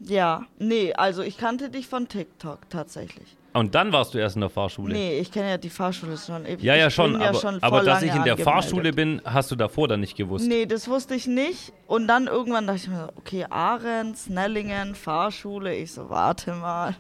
Ja, 0.04 0.46
nee, 0.60 0.94
also 0.94 1.22
ich 1.22 1.38
kannte 1.38 1.70
dich 1.70 1.88
von 1.88 2.08
TikTok 2.08 2.70
tatsächlich. 2.70 3.38
Und 3.54 3.76
dann 3.76 3.92
warst 3.92 4.14
du 4.14 4.18
erst 4.18 4.36
in 4.36 4.42
der 4.42 4.50
Fahrschule. 4.50 4.94
Nee, 4.94 5.20
ich 5.20 5.30
kenne 5.30 5.50
ja 5.50 5.58
die 5.58 5.70
Fahrschule 5.70 6.18
schon 6.18 6.46
ewig. 6.46 6.64
Ja, 6.64 6.76
ja, 6.76 6.88
ich 6.88 6.94
schon, 6.94 7.14
bin 7.14 7.22
aber, 7.22 7.38
schon 7.38 7.62
aber 7.62 7.84
dass 7.84 8.02
ich 8.02 8.08
in 8.08 8.24
der 8.24 8.34
angemeldet. 8.34 8.46
Fahrschule 8.46 8.94
bin, 8.94 9.22
hast 9.26 9.52
du 9.52 9.58
davor 9.58 9.90
dann 9.90 10.00
nicht 10.00 10.16
gewusst. 10.16 10.48
Nee, 10.48 10.66
das 10.66 10.88
wusste 10.88 11.16
ich 11.16 11.28
nicht. 11.28 11.74
Und 11.86 12.08
dann 12.08 12.28
irgendwann 12.28 12.66
dachte 12.66 12.80
ich 12.84 12.88
mir, 12.88 13.08
so, 13.08 13.12
okay, 13.18 13.46
Ahrens, 13.50 14.30
Nellingen, 14.30 14.96
Fahrschule. 14.96 15.76
Ich 15.76 15.92
so, 15.92 16.10
warte 16.10 16.54
mal. 16.54 16.96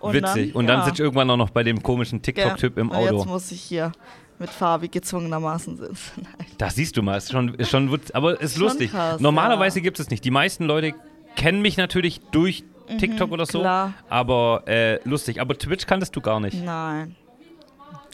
Und 0.00 0.14
Witzig. 0.14 0.54
Und 0.54 0.66
dann 0.66 0.84
sitzt 0.84 0.98
du 0.98 1.04
irgendwann 1.04 1.30
auch 1.30 1.36
noch 1.36 1.50
bei 1.50 1.62
dem 1.62 1.80
komischen 1.82 2.22
TikTok-Typ 2.22 2.76
im 2.76 2.90
Und 2.90 2.96
Auto. 2.96 3.16
jetzt 3.18 3.26
muss 3.26 3.52
ich 3.52 3.60
hier 3.60 3.92
mit 4.40 4.50
Fabi 4.50 4.88
gezwungenermaßen 4.88 5.76
sitzen. 5.76 6.26
Das 6.58 6.74
siehst 6.74 6.96
du 6.96 7.02
mal, 7.02 7.16
ist 7.16 7.30
schon, 7.30 7.54
ist 7.54 7.70
schon 7.70 8.00
aber 8.12 8.40
ist 8.40 8.54
Schon 8.54 8.62
lustig. 8.62 8.90
krass, 8.90 9.20
Normalerweise 9.20 9.80
gibt 9.80 9.98
es 10.00 10.10
nicht. 10.10 10.24
Die 10.24 10.30
meisten 10.30 10.64
Leute 10.64 10.94
kennen 11.38 11.62
mich 11.62 11.78
natürlich 11.78 12.20
durch 12.32 12.64
TikTok 12.98 13.30
oder 13.32 13.46
so. 13.46 13.60
klar. 13.60 13.94
Aber 14.10 14.64
äh, 14.66 14.98
lustig. 15.08 15.40
Aber 15.40 15.56
Twitch 15.56 15.86
kanntest 15.86 16.14
du 16.16 16.20
gar 16.20 16.40
nicht. 16.40 16.62
Nein. 16.62 17.16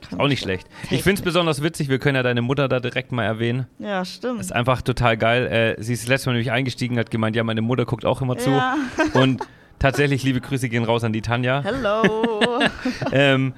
Kann 0.08 0.20
Auch 0.20 0.28
nicht 0.28 0.42
schlecht. 0.42 0.68
Ich 0.90 1.02
finde 1.02 1.20
es 1.20 1.22
besonders 1.22 1.62
witzig, 1.62 1.88
wir 1.88 1.98
können 1.98 2.16
ja 2.16 2.22
deine 2.22 2.42
Mutter 2.42 2.68
da 2.68 2.78
direkt 2.78 3.10
mal 3.10 3.24
erwähnen. 3.24 3.66
Ja, 3.78 4.04
stimmt. 4.04 4.40
Ist 4.40 4.52
einfach 4.52 4.82
total 4.82 5.16
geil. 5.16 5.46
Äh, 5.46 5.82
sie 5.82 5.94
ist 5.94 6.02
das 6.02 6.08
letzte 6.08 6.28
Mal 6.28 6.34
nämlich 6.34 6.52
eingestiegen, 6.52 6.98
hat 6.98 7.10
gemeint, 7.10 7.34
ja, 7.34 7.42
meine 7.42 7.62
Mutter 7.62 7.86
guckt 7.86 8.04
auch 8.04 8.20
immer 8.20 8.36
zu. 8.36 8.50
Ja. 8.50 8.76
Und 9.14 9.42
tatsächlich, 9.78 10.22
liebe 10.22 10.42
Grüße 10.42 10.68
gehen 10.68 10.84
raus 10.84 11.04
an 11.04 11.14
die 11.14 11.22
Tanja. 11.22 11.62
Hello. 11.64 12.02
Ähm, 13.12 13.54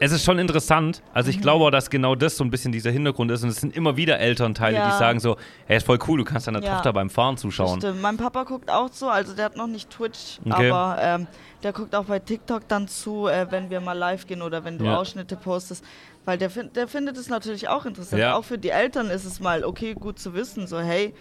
es 0.00 0.12
ist 0.12 0.24
schon 0.24 0.38
interessant. 0.38 1.02
Also 1.12 1.28
Mhm. 1.28 1.36
ich 1.36 1.40
glaube 1.42 1.64
auch, 1.64 1.70
dass 1.70 1.90
genau 1.90 2.14
das 2.14 2.36
so 2.36 2.44
ein 2.44 2.50
bisschen 2.50 2.72
dieser 2.72 2.90
Hintergrund 2.90 3.30
ist. 3.30 3.42
Und 3.42 3.48
es 3.50 3.56
sind 3.56 3.74
immer 3.76 3.96
wieder 3.96 4.18
Elternteile, 4.18 4.76
die 4.76 4.82
Ja. 4.82 4.98
sagen 4.98 5.20
so, 5.20 5.36
hey, 5.66 5.76
ist 5.78 5.86
voll 5.86 5.98
cool, 6.08 6.18
du 6.18 6.24
kannst 6.24 6.46
deiner 6.46 6.62
Ja. 6.62 6.74
Tochter 6.76 6.92
beim 6.92 7.10
Fahren 7.10 7.36
zuschauen. 7.36 7.80
stimmt. 7.80 8.02
Mein 8.02 8.16
Papa 8.16 8.44
guckt 8.44 8.70
auch 8.70 8.88
so, 8.92 9.08
also 9.08 9.34
der 9.34 9.46
hat 9.46 9.56
noch 9.56 9.66
nicht 9.66 9.90
Twitch, 9.90 10.38
Okay. 10.44 10.70
aber 10.70 10.98
ähm, 11.00 11.26
der 11.62 11.72
guckt 11.72 11.94
auch 11.94 12.04
bei 12.04 12.18
TikTok 12.18 12.68
dann 12.68 12.88
zu, 12.88 13.26
äh, 13.28 13.46
wenn 13.50 13.70
wir 13.70 13.80
mal 13.80 13.92
live 13.96 14.26
gehen 14.26 14.42
oder 14.42 14.64
wenn 14.64 14.78
du 14.78 14.84
Ja. 14.84 14.96
Ausschnitte 14.98 15.36
postest. 15.36 15.84
Weil 16.24 16.38
der, 16.38 16.50
find, 16.50 16.74
der 16.76 16.88
findet 16.88 17.16
es 17.16 17.28
natürlich 17.28 17.68
auch 17.68 17.86
interessant. 17.86 18.22
Auch 18.24 18.44
für 18.44 18.58
die 18.58 18.70
Eltern 18.70 19.10
ist 19.10 19.24
es 19.24 19.38
mal 19.40 19.64
okay, 19.64 19.94
gut 19.94 20.18
zu 20.18 20.34
wissen, 20.34 20.66
so 20.66 20.80
hey, 20.80 21.14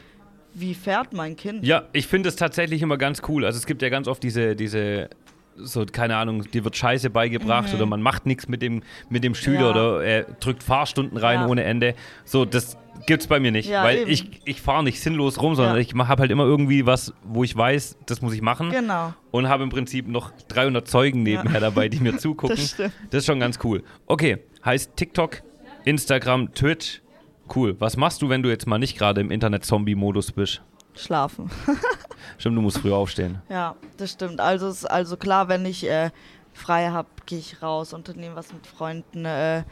wie 0.57 0.73
fährt 0.73 1.13
mein 1.13 1.35
Kind? 1.35 1.65
Ja, 1.65 1.83
ich 1.91 2.07
finde 2.07 2.29
es 2.29 2.35
tatsächlich 2.37 2.81
immer 2.81 2.97
ganz 2.97 3.21
cool. 3.27 3.45
Also 3.45 3.57
es 3.57 3.65
gibt 3.65 3.81
ja 3.81 3.89
ganz 3.89 4.07
oft 4.07 4.23
diese, 4.23 4.55
diese 4.55 5.09
so, 5.57 5.85
keine 5.85 6.17
Ahnung, 6.17 6.43
dir 6.51 6.63
wird 6.63 6.75
Scheiße 6.75 7.09
beigebracht 7.09 7.73
oder 7.73 7.85
man 7.85 8.01
macht 8.01 8.25
nichts 8.25 8.47
mit 8.47 8.61
dem, 8.61 8.83
mit 9.09 9.23
dem 9.23 9.35
Schüler 9.35 9.55
Mhm. 9.59 9.63
Ja. 9.65 9.69
oder 9.71 10.03
er 10.03 10.23
drückt 10.39 10.63
Fahrstunden 10.63 11.17
rein 11.17 11.41
Ja. 11.41 11.47
ohne 11.47 11.63
Ende. 11.63 11.95
So, 12.25 12.45
das 12.45 12.77
gibt's 13.07 13.27
bei 13.27 13.39
mir 13.39 13.51
nicht, 13.51 13.69
Ja, 13.69 13.83
weil 13.83 13.99
eben. 13.99 14.09
ich, 14.11 14.41
ich 14.45 14.61
fahre 14.61 14.83
nicht 14.83 14.99
sinnlos 15.01 15.41
rum, 15.41 15.55
sondern 15.55 15.77
ich 15.77 15.93
habe 15.93 16.21
halt 16.21 16.31
immer 16.31 16.43
irgendwie 16.43 16.85
was, 16.85 17.13
wo 17.23 17.43
ich 17.43 17.55
weiß, 17.55 17.97
das 18.05 18.21
muss 18.21 18.33
ich 18.33 18.41
machen 18.41 18.69
Genau. 18.71 19.13
und 19.31 19.47
habe 19.47 19.63
im 19.63 19.69
Prinzip 19.69 20.07
noch 20.07 20.31
300 20.49 20.87
Zeugen 20.87 21.23
nebenher 21.23 21.59
dabei, 21.61 21.87
die 21.89 21.99
mir 21.99 22.17
zugucken. 22.17 22.55
Das 22.55 22.71
stimmt. 22.71 22.93
Das 23.11 23.19
ist 23.19 23.25
schon 23.25 23.39
ganz 23.39 23.59
cool. 23.63 23.83
Okay, 24.07 24.39
heißt 24.65 24.95
TikTok, 24.95 25.41
Instagram, 25.85 26.53
Twitch. 26.53 27.01
Cool. 27.55 27.75
Was 27.79 27.95
machst 27.95 28.21
du, 28.23 28.29
wenn 28.29 28.41
du 28.41 28.49
jetzt 28.49 28.65
mal 28.65 28.79
nicht 28.79 28.97
gerade 28.97 29.21
im 29.21 29.29
Internet-Zombie-Modus 29.29 30.31
bist? 30.31 30.61
Schlafen. 30.95 31.49
Stimmt, 32.37 32.57
du 32.57 32.61
musst 32.61 32.77
früh 32.79 32.91
aufstehen. 32.93 33.41
Ja, 33.49 33.75
das 33.97 34.11
stimmt. 34.11 34.39
Also, 34.39 34.67
es- 34.67 34.85
also 34.85 35.17
klar, 35.17 35.47
wenn 35.49 35.65
ich 35.65 35.89
äh, 35.89 36.09
frei 36.53 36.89
habe, 36.89 37.09
gehe 37.25 37.39
ich 37.39 37.61
raus, 37.61 37.93
unternehme 37.93 38.35
was 38.35 38.51
mit 38.53 38.65
Freunden, 38.65 39.25
äh, 39.25 39.63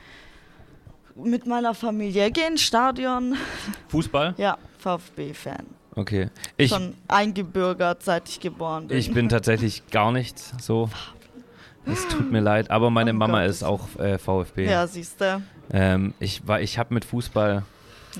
mit 1.15 1.45
meiner 1.45 1.73
Familie, 1.73 2.31
gehe 2.31 2.47
ins 2.47 2.61
Stadion. 2.61 3.35
Fußball? 3.89 4.33
Ja, 4.37 4.57
VfB-Fan. 4.79 5.65
Okay. 5.95 6.29
Ich, 6.57 6.71
Schon 6.71 6.95
eingebürgert, 7.07 8.01
seit 8.03 8.27
ich 8.27 8.39
geboren 8.39 8.87
bin. 8.87 8.97
ich 8.97 9.13
bin 9.13 9.29
tatsächlich 9.29 9.85
gar 9.91 10.11
nichts 10.11 10.53
so. 10.59 10.89
Es 11.85 12.07
tut 12.07 12.31
mir 12.31 12.39
leid, 12.39 12.71
aber 12.71 12.89
meine 12.89 13.11
Um 13.11 13.17
Mama 13.17 13.41
Gottes 13.41 13.57
ist 13.57 13.63
auch 13.63 13.95
äh, 13.99 14.17
VfB. 14.17 14.65
Ja, 14.69 14.87
siehst 14.87 15.19
du. 15.21 15.41
Ähm, 15.71 16.13
ich 16.19 16.47
war, 16.47 16.61
ich 16.61 16.77
habe 16.79 16.93
mit 16.93 17.05
Fußball, 17.05 17.63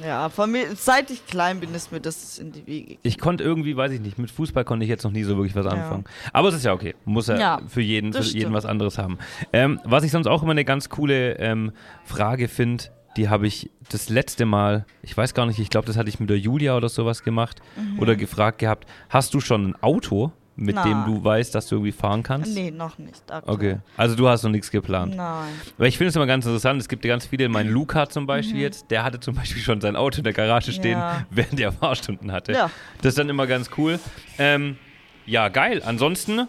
Ja, 0.06 0.30
von 0.30 0.52
mir, 0.52 0.76
seit 0.76 1.12
ich 1.12 1.26
klein 1.28 1.60
bin, 1.60 1.74
ist 1.76 1.92
mir 1.92 2.00
das 2.00 2.40
in 2.40 2.52
die 2.52 2.66
Wiege. 2.66 2.98
ich 3.04 3.18
konnte 3.20 3.44
irgendwie, 3.44 3.76
weiß 3.78 3.92
ich 3.92 4.00
nicht, 4.02 4.18
mit 4.18 4.32
Fußball 4.32 4.64
konnte 4.66 4.84
ich 4.86 4.90
jetzt 4.90 5.04
noch 5.04 5.12
nie 5.12 5.24
so 5.24 5.36
wirklich 5.38 5.56
was 5.56 5.66
Ja. 5.66 5.72
anfangen. 5.72 6.06
Aber 6.32 6.50
es 6.50 6.56
ist 6.56 6.66
ja 6.66 6.74
okay, 6.74 6.96
muss 7.06 7.28
ja, 7.28 7.38
Ja, 7.38 7.62
für 7.68 7.82
jeden, 7.82 8.12
für 8.14 8.24
jeden 8.24 8.54
was 8.54 8.66
anderes 8.66 8.98
haben. 8.98 9.18
Ähm, 9.52 9.80
was 9.84 10.04
ich 10.04 10.12
sonst 10.12 10.28
auch 10.28 10.42
immer 10.42 10.52
eine 10.52 10.66
ganz 10.66 10.90
coole 10.90 11.34
ähm, 11.38 11.72
Frage 12.06 12.48
finde, 12.48 12.86
die 13.18 13.30
habe 13.30 13.46
ich 13.46 13.70
das 13.90 14.10
letzte 14.10 14.46
Mal, 14.46 14.86
ich 15.04 15.16
weiß 15.16 15.36
gar 15.36 15.46
nicht, 15.46 15.60
ich 15.60 15.70
glaube, 15.70 15.86
das 15.86 15.98
hatte 15.98 16.10
ich 16.10 16.20
mit 16.20 16.30
der 16.32 16.40
Julia 16.40 16.76
oder 16.76 16.90
sowas 16.90 17.22
gemacht 17.24 17.62
Mhm. 17.78 18.00
oder 18.00 18.16
gefragt 18.16 18.58
gehabt, 18.60 18.88
hast 19.10 19.34
du 19.36 19.40
schon 19.40 19.68
ein 19.70 19.84
Auto, 19.84 20.32
mit 20.56 20.76
dem 20.78 20.92
Nein. 20.92 21.06
du 21.08 21.24
weißt, 21.24 21.56
dass 21.56 21.68
du 21.68 21.76
irgendwie 21.76 21.92
fahren 21.92 22.22
kannst? 22.24 22.54
Nee, 22.54 22.70
noch 22.72 22.98
nicht. 23.00 23.24
Aktuell. 23.32 23.56
Okay, 23.56 23.78
also 23.98 24.16
du 24.16 24.28
hast 24.28 24.44
noch 24.44 24.52
nichts 24.52 24.70
geplant. 24.70 25.16
Nein. 25.16 25.50
Weil 25.78 25.88
ich 25.88 25.98
finde 25.98 26.10
es 26.10 26.16
immer 26.16 26.28
ganz 26.28 26.46
interessant, 26.46 26.80
es 26.80 26.88
gibt 26.88 27.04
ja 27.06 27.10
ganz 27.14 27.26
viele, 27.26 27.50
mein 27.50 27.70
Luca 27.70 28.08
zum 28.08 28.26
Beispiel 28.28 28.58
jetzt, 28.62 28.92
der 28.92 29.04
hatte 29.04 29.20
zum 29.20 29.36
Beispiel 29.36 29.62
schon 29.64 29.82
sein 29.82 29.96
Auto 29.96 30.20
in 30.20 30.24
der 30.24 30.34
Garage 30.34 30.72
stehen, 30.72 30.98
Mhm. 30.98 31.04
Ja. 31.04 31.26
während 31.32 31.60
er 31.60 31.72
Fahrstunden 31.72 32.32
hatte. 32.32 32.52
Ja. 32.54 32.70
Das 33.02 33.10
ist 33.14 33.18
dann 33.18 33.30
immer 33.30 33.48
ganz 33.48 33.70
cool. 33.78 34.00
Ähm, 34.38 34.78
ja, 35.26 35.50
geil. 35.50 35.82
Ansonsten 35.86 36.48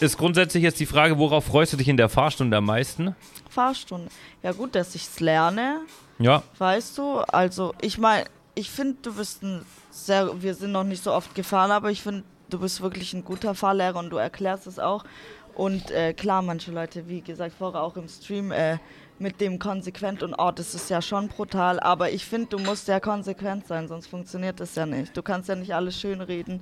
ist 0.00 0.18
grundsätzlich 0.18 0.62
jetzt 0.62 0.80
die 0.80 0.86
Frage, 0.86 1.16
worauf 1.18 1.44
freust 1.44 1.72
du 1.72 1.76
dich 1.76 1.88
in 1.88 1.96
der 1.96 2.08
Fahrstunde 2.08 2.56
am 2.56 2.64
meisten? 2.64 3.14
Fahrstunde. 3.48 4.08
Ja, 4.42 4.52
gut, 4.52 4.74
dass 4.74 4.94
ich 4.94 5.02
es 5.02 5.20
lerne, 5.20 5.80
Ja, 6.18 6.42
weißt 6.58 6.98
du. 6.98 7.18
Also, 7.20 7.74
ich 7.80 7.96
meine, 7.98 8.24
ich 8.54 8.70
finde, 8.70 8.96
du 9.02 9.14
bist 9.14 9.42
ein 9.42 9.62
sehr. 9.90 10.30
Wir 10.42 10.54
sind 10.54 10.72
noch 10.72 10.84
nicht 10.84 11.02
so 11.02 11.12
oft 11.12 11.34
gefahren, 11.34 11.70
aber 11.70 11.90
ich 11.90 12.02
finde, 12.02 12.24
du 12.50 12.58
bist 12.58 12.80
wirklich 12.80 13.12
ein 13.14 13.24
guter 13.24 13.54
Fahrlehrer 13.54 13.98
und 13.98 14.10
du 14.10 14.16
erklärst 14.16 14.66
es 14.66 14.78
auch. 14.78 15.04
Und 15.54 15.90
äh, 15.90 16.12
klar, 16.12 16.42
manche 16.42 16.70
Leute, 16.70 17.08
wie 17.08 17.22
gesagt, 17.22 17.54
vorher 17.58 17.82
auch 17.82 17.96
im 17.96 18.08
Stream, 18.08 18.52
äh, 18.52 18.76
mit 19.18 19.40
dem 19.40 19.58
konsequent 19.58 20.22
und 20.22 20.34
oh, 20.36 20.50
das 20.50 20.74
ist 20.74 20.90
ja 20.90 21.00
schon 21.00 21.28
brutal, 21.28 21.80
aber 21.80 22.10
ich 22.10 22.26
finde, 22.26 22.48
du 22.50 22.58
musst 22.58 22.86
ja 22.86 23.00
konsequent 23.00 23.66
sein, 23.66 23.88
sonst 23.88 24.08
funktioniert 24.08 24.60
das 24.60 24.74
ja 24.74 24.84
nicht. 24.84 25.16
Du 25.16 25.22
kannst 25.22 25.48
ja 25.48 25.54
nicht 25.54 25.74
alles 25.74 25.98
schön 25.98 26.20
reden. 26.20 26.60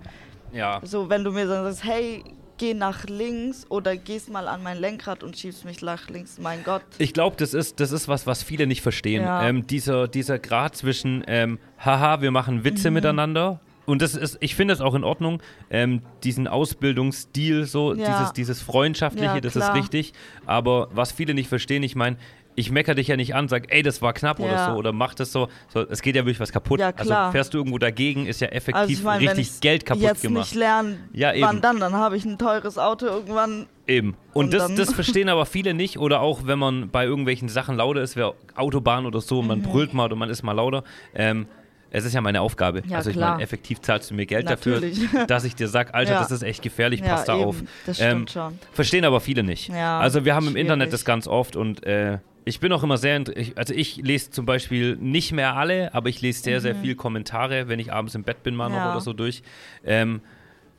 ja. 0.52 0.80
So, 0.84 1.08
wenn 1.10 1.24
du 1.24 1.32
mir 1.32 1.48
dann 1.48 1.64
sagst, 1.64 1.82
hey, 1.82 2.22
geh 2.56 2.72
nach 2.72 3.02
links 3.06 3.66
oder 3.68 3.96
gehst 3.96 4.30
mal 4.30 4.46
an 4.46 4.62
mein 4.62 4.78
Lenkrad 4.78 5.24
und 5.24 5.36
schiebst 5.36 5.64
mich 5.64 5.82
nach 5.82 6.08
links, 6.08 6.38
mein 6.38 6.62
Gott. 6.62 6.84
Ich 6.98 7.12
glaube, 7.12 7.34
das 7.36 7.54
ist, 7.54 7.80
das 7.80 7.90
ist 7.90 8.06
was, 8.06 8.28
was 8.28 8.44
viele 8.44 8.68
nicht 8.68 8.82
verstehen. 8.82 9.24
Ja. 9.24 9.42
Ähm, 9.48 9.66
dieser, 9.66 10.06
dieser 10.06 10.38
Grad 10.38 10.76
zwischen, 10.76 11.24
ähm, 11.26 11.58
haha, 11.84 12.20
wir 12.20 12.30
machen 12.30 12.62
Witze 12.62 12.90
Mhm. 12.90 12.94
miteinander. 12.94 13.58
Und 13.86 14.00
das 14.02 14.14
ist, 14.14 14.38
ich 14.40 14.54
finde 14.54 14.74
es 14.74 14.80
auch 14.80 14.94
in 14.94 15.04
Ordnung, 15.04 15.42
ähm, 15.70 16.02
diesen 16.22 16.48
Ausbildungsstil, 16.48 17.64
so 17.66 17.94
Ja. 17.94 18.06
dieses, 18.06 18.32
dieses 18.32 18.62
Freundschaftliche, 18.62 19.34
Ja, 19.34 19.40
das 19.40 19.56
ist 19.56 19.74
richtig. 19.74 20.12
Aber 20.46 20.88
was 20.92 21.12
viele 21.12 21.34
nicht 21.34 21.48
verstehen, 21.48 21.82
ich 21.82 21.96
meine, 21.96 22.16
ich 22.56 22.70
meckere 22.70 22.94
dich 22.94 23.08
ja 23.08 23.16
nicht 23.16 23.34
an, 23.34 23.48
sag, 23.48 23.72
ey, 23.74 23.82
das 23.82 24.00
war 24.00 24.12
knapp 24.12 24.38
oder 24.38 24.52
Ja. 24.52 24.66
so, 24.66 24.72
oder 24.78 24.92
mach 24.92 25.14
das 25.14 25.32
so. 25.32 25.48
so. 25.68 25.80
Es 25.88 26.02
geht 26.02 26.14
ja 26.14 26.22
wirklich 26.22 26.38
was 26.38 26.52
kaputt. 26.52 26.78
Ja, 26.78 26.92
Also 26.96 27.12
fährst 27.32 27.52
du 27.52 27.58
irgendwo 27.58 27.78
dagegen, 27.78 28.26
ist 28.26 28.40
ja 28.40 28.46
effektiv 28.48 28.74
Also 28.76 28.92
ich 28.92 29.04
wenn 29.04 29.28
richtig 29.28 29.54
ich 29.56 29.60
Geld 29.60 29.84
kaputt 29.84 30.02
jetzt 30.04 30.22
gemacht. 30.22 30.44
nicht 30.52 30.54
lernen, 30.54 31.08
Ja, 31.12 31.30
wann 31.40 31.54
eben. 31.56 31.60
dann? 31.62 31.80
Dann 31.80 31.94
habe 31.94 32.16
ich 32.16 32.24
ein 32.24 32.38
teures 32.38 32.78
Auto 32.78 33.06
irgendwann. 33.06 33.66
Eben. 33.88 34.16
Und, 34.32 34.46
Und 34.46 34.54
das, 34.54 34.72
das 34.74 34.92
verstehen 34.94 35.28
aber 35.28 35.46
viele 35.46 35.74
nicht. 35.74 35.98
Oder 35.98 36.20
auch, 36.20 36.46
wenn 36.46 36.60
man 36.60 36.90
bei 36.90 37.04
irgendwelchen 37.04 37.48
Sachen 37.48 37.76
lauter 37.76 38.02
ist, 38.02 38.14
wer 38.14 38.34
Autobahn 38.54 39.04
oder 39.04 39.20
so, 39.20 39.42
Mhm. 39.42 39.48
man 39.48 39.62
brüllt 39.62 39.92
mal 39.92 40.04
oder 40.04 40.16
man 40.16 40.30
ist 40.30 40.42
mal 40.44 40.52
lauter. 40.52 40.84
Ähm, 41.12 41.46
es 41.90 42.04
ist 42.04 42.12
ja 42.14 42.20
meine 42.20 42.40
Aufgabe. 42.40 42.82
Ja, 42.86 42.96
also 42.96 43.10
ich 43.10 43.16
klar. 43.16 43.32
meine, 43.32 43.42
effektiv 43.42 43.80
zahlst 43.80 44.10
du 44.10 44.14
mir 44.14 44.26
Geld 44.26 44.46
Natürlich. 44.46 45.00
dafür, 45.02 45.26
dass 45.26 45.44
ich 45.44 45.54
dir 45.54 45.68
sag, 45.68 45.94
Alter, 45.94 46.12
Ja. 46.12 46.18
das 46.20 46.30
ist 46.30 46.42
echt 46.42 46.62
gefährlich, 46.62 47.00
ja, 47.00 47.06
pass 47.06 47.24
da 47.24 47.34
eben, 47.36 47.44
auf. 47.44 47.56
Das 47.86 48.00
Ähm, 48.00 48.10
stimmt 48.26 48.30
schon. 48.30 48.58
Verstehen 48.72 49.04
aber 49.04 49.20
viele 49.20 49.42
nicht. 49.44 49.70
Also 49.70 50.24
wir 50.24 50.34
haben 50.34 50.44
im 50.46 50.52
schwierig. 50.52 50.62
Internet 50.62 50.92
das 50.92 51.04
ganz 51.04 51.26
oft 51.28 51.54
und 51.56 51.84
äh, 51.86 52.18
ich 52.46 52.60
bin 52.60 52.72
auch 52.72 52.82
immer 52.82 52.98
sehr, 52.98 53.22
also 53.56 53.72
ich 53.72 53.96
lese 53.96 54.30
zum 54.30 54.44
Beispiel 54.44 54.96
nicht 54.96 55.32
mehr 55.32 55.56
alle, 55.56 55.94
aber 55.94 56.08
ich 56.10 56.20
lese 56.20 56.42
sehr, 56.42 56.60
sehr 56.60 56.74
viel 56.74 56.94
Kommentare, 56.94 57.68
wenn 57.68 57.78
ich 57.78 57.90
abends 57.92 58.14
im 58.14 58.22
Bett 58.22 58.42
bin 58.42 58.54
mal 58.54 58.68
noch 58.68 58.80
Mhm. 58.84 58.90
Oder 58.90 59.00
so 59.00 59.12
durch. 59.14 59.42
Ähm, 59.84 60.20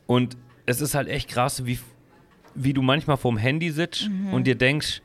und 0.05 0.37
es 0.67 0.81
ist 0.81 0.93
halt 0.93 1.07
echt 1.07 1.27
krass, 1.29 1.65
wie, 1.65 1.79
wie 2.53 2.73
du 2.73 2.81
manchmal 2.83 3.17
vorm 3.17 3.37
Handy 3.37 3.71
sitzt 3.71 4.09
Mhm. 4.09 4.33
und 4.33 4.45
dir 4.45 4.55
denkst, 4.55 5.01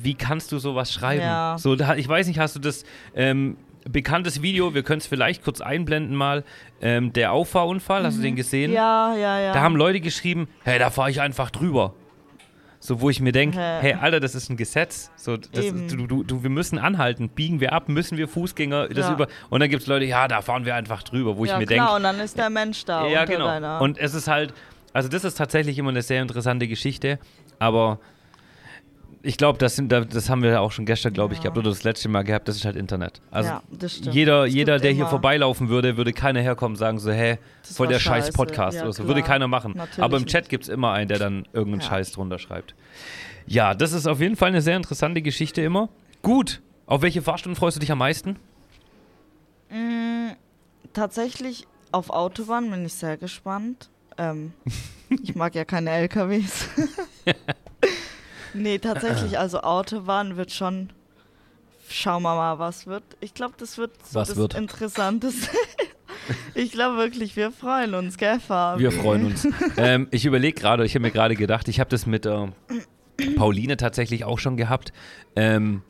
wie 0.00 0.14
kannst 0.14 0.52
du 0.52 0.58
sowas 0.58 0.92
schreiben? 0.92 1.58
So, 1.58 1.74
ich 1.74 2.08
weiß 2.08 2.26
nicht, 2.28 2.38
hast 2.38 2.56
du 2.56 2.60
das 2.60 2.84
ähm, 3.14 3.56
bekanntes 3.92 4.42
Video, 4.42 4.74
wir 4.74 4.82
können 4.82 5.00
es 5.00 5.06
vielleicht 5.06 5.42
kurz 5.44 5.60
einblenden 5.60 6.14
mal, 6.16 6.44
ähm, 6.80 7.12
der 7.12 7.32
Auffahrunfall, 7.32 8.04
hast 8.04 8.18
du 8.18 8.22
den 8.22 8.36
gesehen? 8.36 8.70
Mhm. 8.70 8.76
Ja, 8.76 9.14
ja, 9.16 9.40
ja. 9.40 9.52
Da 9.52 9.60
haben 9.60 9.76
Leute 9.76 10.00
geschrieben, 10.00 10.48
hey, 10.64 10.78
da 10.78 10.90
fahre 10.90 11.10
ich 11.10 11.20
einfach 11.20 11.50
drüber. 11.50 11.94
So, 12.80 13.00
wo 13.00 13.10
ich 13.10 13.20
mir 13.20 13.32
denke, 13.32 13.58
hey, 13.58 13.94
Alter, 13.94 14.20
das 14.20 14.36
ist 14.36 14.50
ein 14.50 14.56
Gesetz. 14.56 15.10
So, 15.16 15.36
das, 15.36 15.66
du, 15.88 16.06
du, 16.06 16.22
du, 16.22 16.42
wir 16.44 16.50
müssen 16.50 16.78
anhalten, 16.78 17.28
biegen 17.28 17.60
wir 17.60 17.72
ab, 17.72 17.88
müssen 17.88 18.16
wir 18.16 18.28
Fußgänger 18.28 18.88
das 18.88 19.08
Ja. 19.08 19.14
über. 19.14 19.26
Und 19.50 19.58
dann 19.60 19.68
gibt 19.68 19.82
es 19.82 19.88
Leute, 19.88 20.04
ja, 20.04 20.28
da 20.28 20.42
fahren 20.42 20.64
wir 20.64 20.76
einfach 20.76 21.02
drüber, 21.02 21.36
wo 21.36 21.44
ja, 21.44 21.54
ich 21.54 21.58
mir 21.58 21.66
denke, 21.66 21.90
und 21.92 22.04
dann 22.04 22.20
ist 22.20 22.38
der 22.38 22.50
Mensch 22.50 22.84
da. 22.84 23.06
ja, 23.08 23.24
genau. 23.24 23.46
Deiner. 23.46 23.80
Und 23.80 23.98
es 23.98 24.14
ist 24.14 24.28
halt, 24.28 24.54
also 24.92 25.08
das 25.08 25.24
ist 25.24 25.34
tatsächlich 25.36 25.76
immer 25.78 25.90
eine 25.90 26.02
sehr 26.02 26.22
interessante 26.22 26.68
Geschichte, 26.68 27.18
aber 27.58 27.98
ich 29.22 29.36
glaube, 29.36 29.58
das, 29.58 29.76
sind- 29.76 29.90
das 29.90 30.30
haben 30.30 30.42
wir 30.42 30.60
auch 30.60 30.70
schon 30.72 30.86
gestern, 30.86 31.12
glaube 31.12 31.34
ich, 31.34 31.38
Ja. 31.38 31.44
gehabt 31.44 31.58
oder 31.58 31.70
das 31.70 31.82
letzte 31.84 32.08
Mal 32.08 32.22
gehabt, 32.22 32.46
das 32.48 32.56
ist 32.56 32.64
halt 32.64 32.76
Internet. 32.76 33.20
Also 33.30 33.50
ja, 33.50 33.62
das 33.70 33.96
stimmt. 33.96 34.14
jeder, 34.14 34.44
Es 34.46 34.54
jeder 34.54 34.78
der 34.78 34.92
hier 34.92 35.00
immer- 35.02 35.10
vorbeilaufen 35.10 35.68
würde, 35.68 35.96
würde 35.96 36.12
keiner 36.12 36.40
herkommen 36.40 36.74
und 36.74 36.78
sagen 36.78 36.98
so, 36.98 37.10
hä, 37.10 37.38
Das 37.62 37.76
voll 37.76 37.88
der 37.88 37.98
scheiß. 37.98 38.32
Podcast 38.32 38.76
Ja, 38.76 38.82
oder 38.84 38.92
so. 38.92 39.02
klar. 39.02 39.08
Würde 39.08 39.22
keiner 39.22 39.48
machen. 39.48 39.72
Natürlich 39.76 40.02
Aber 40.04 40.16
im 40.16 40.26
Chat 40.26 40.48
gibt 40.48 40.64
es 40.64 40.68
immer 40.70 40.92
einen, 40.92 41.08
der 41.08 41.18
dann 41.18 41.46
irgendeinen. 41.52 41.82
Scheiß 41.82 42.12
drunter 42.12 42.38
schreibt. 42.38 42.74
Ja, 43.46 43.74
das 43.74 43.92
ist 43.92 44.06
auf 44.06 44.20
jeden 44.20 44.36
Fall 44.36 44.48
eine 44.48 44.60
sehr 44.62 44.76
interessante 44.76 45.22
Geschichte 45.22 45.62
immer. 45.62 45.88
Gut, 46.22 46.60
auf 46.86 47.02
welche 47.02 47.22
Fahrstunden 47.22 47.56
freust 47.58 47.76
du 47.76 47.80
dich 47.80 47.90
am 47.90 47.98
meisten? 47.98 48.36
Mm, 49.70 50.30
tatsächlich 50.92 51.66
auf 51.92 52.10
Autobahn 52.10 52.70
bin 52.70 52.84
ich 52.86 52.94
sehr 52.94 53.16
gespannt. 53.16 53.88
Ähm, 54.18 54.52
ich 55.22 55.34
mag 55.34 55.54
ja 55.54 55.64
keine 55.64 55.90
LKWs. 55.90 56.68
nee, 58.54 58.78
tatsächlich, 58.78 59.38
also 59.38 59.60
Autobahn 59.60 60.36
wird 60.36 60.52
schon. 60.52 60.90
Schauen 61.90 62.22
wir 62.22 62.34
mal, 62.34 62.58
was 62.58 62.86
wird. 62.86 63.02
Ich 63.20 63.32
glaube, 63.32 63.54
das 63.56 63.78
wird 63.78 63.92
so 64.04 64.20
Was 64.20 64.28
das 64.28 64.36
wird? 64.36 64.54
Interessanteste. 64.54 65.48
Ich 66.54 66.72
glaube 66.72 66.98
wirklich, 66.98 67.36
wir 67.36 67.50
freuen 67.50 67.94
uns, 67.94 68.18
gell, 68.18 68.38
Fabi? 68.40 68.82
Wir 68.82 68.92
freuen 68.92 69.26
uns. 69.26 69.48
ähm, 69.78 70.08
ich 70.10 70.26
überlege 70.26 70.60
gerade, 70.60 70.84
ich 70.84 70.94
habe 70.94 71.02
mir 71.02 71.10
gerade 71.10 71.34
gedacht, 71.36 71.68
ich 71.68 71.80
habe 71.80 71.88
das 71.88 72.04
mit 72.04 72.26
äh, 72.26 72.48
Pauline 73.36 73.76
tatsächlich 73.76 74.24
auch 74.24 74.38
schon 74.38 74.56
gehabt. 74.56 74.92
Ähm, 75.36 75.82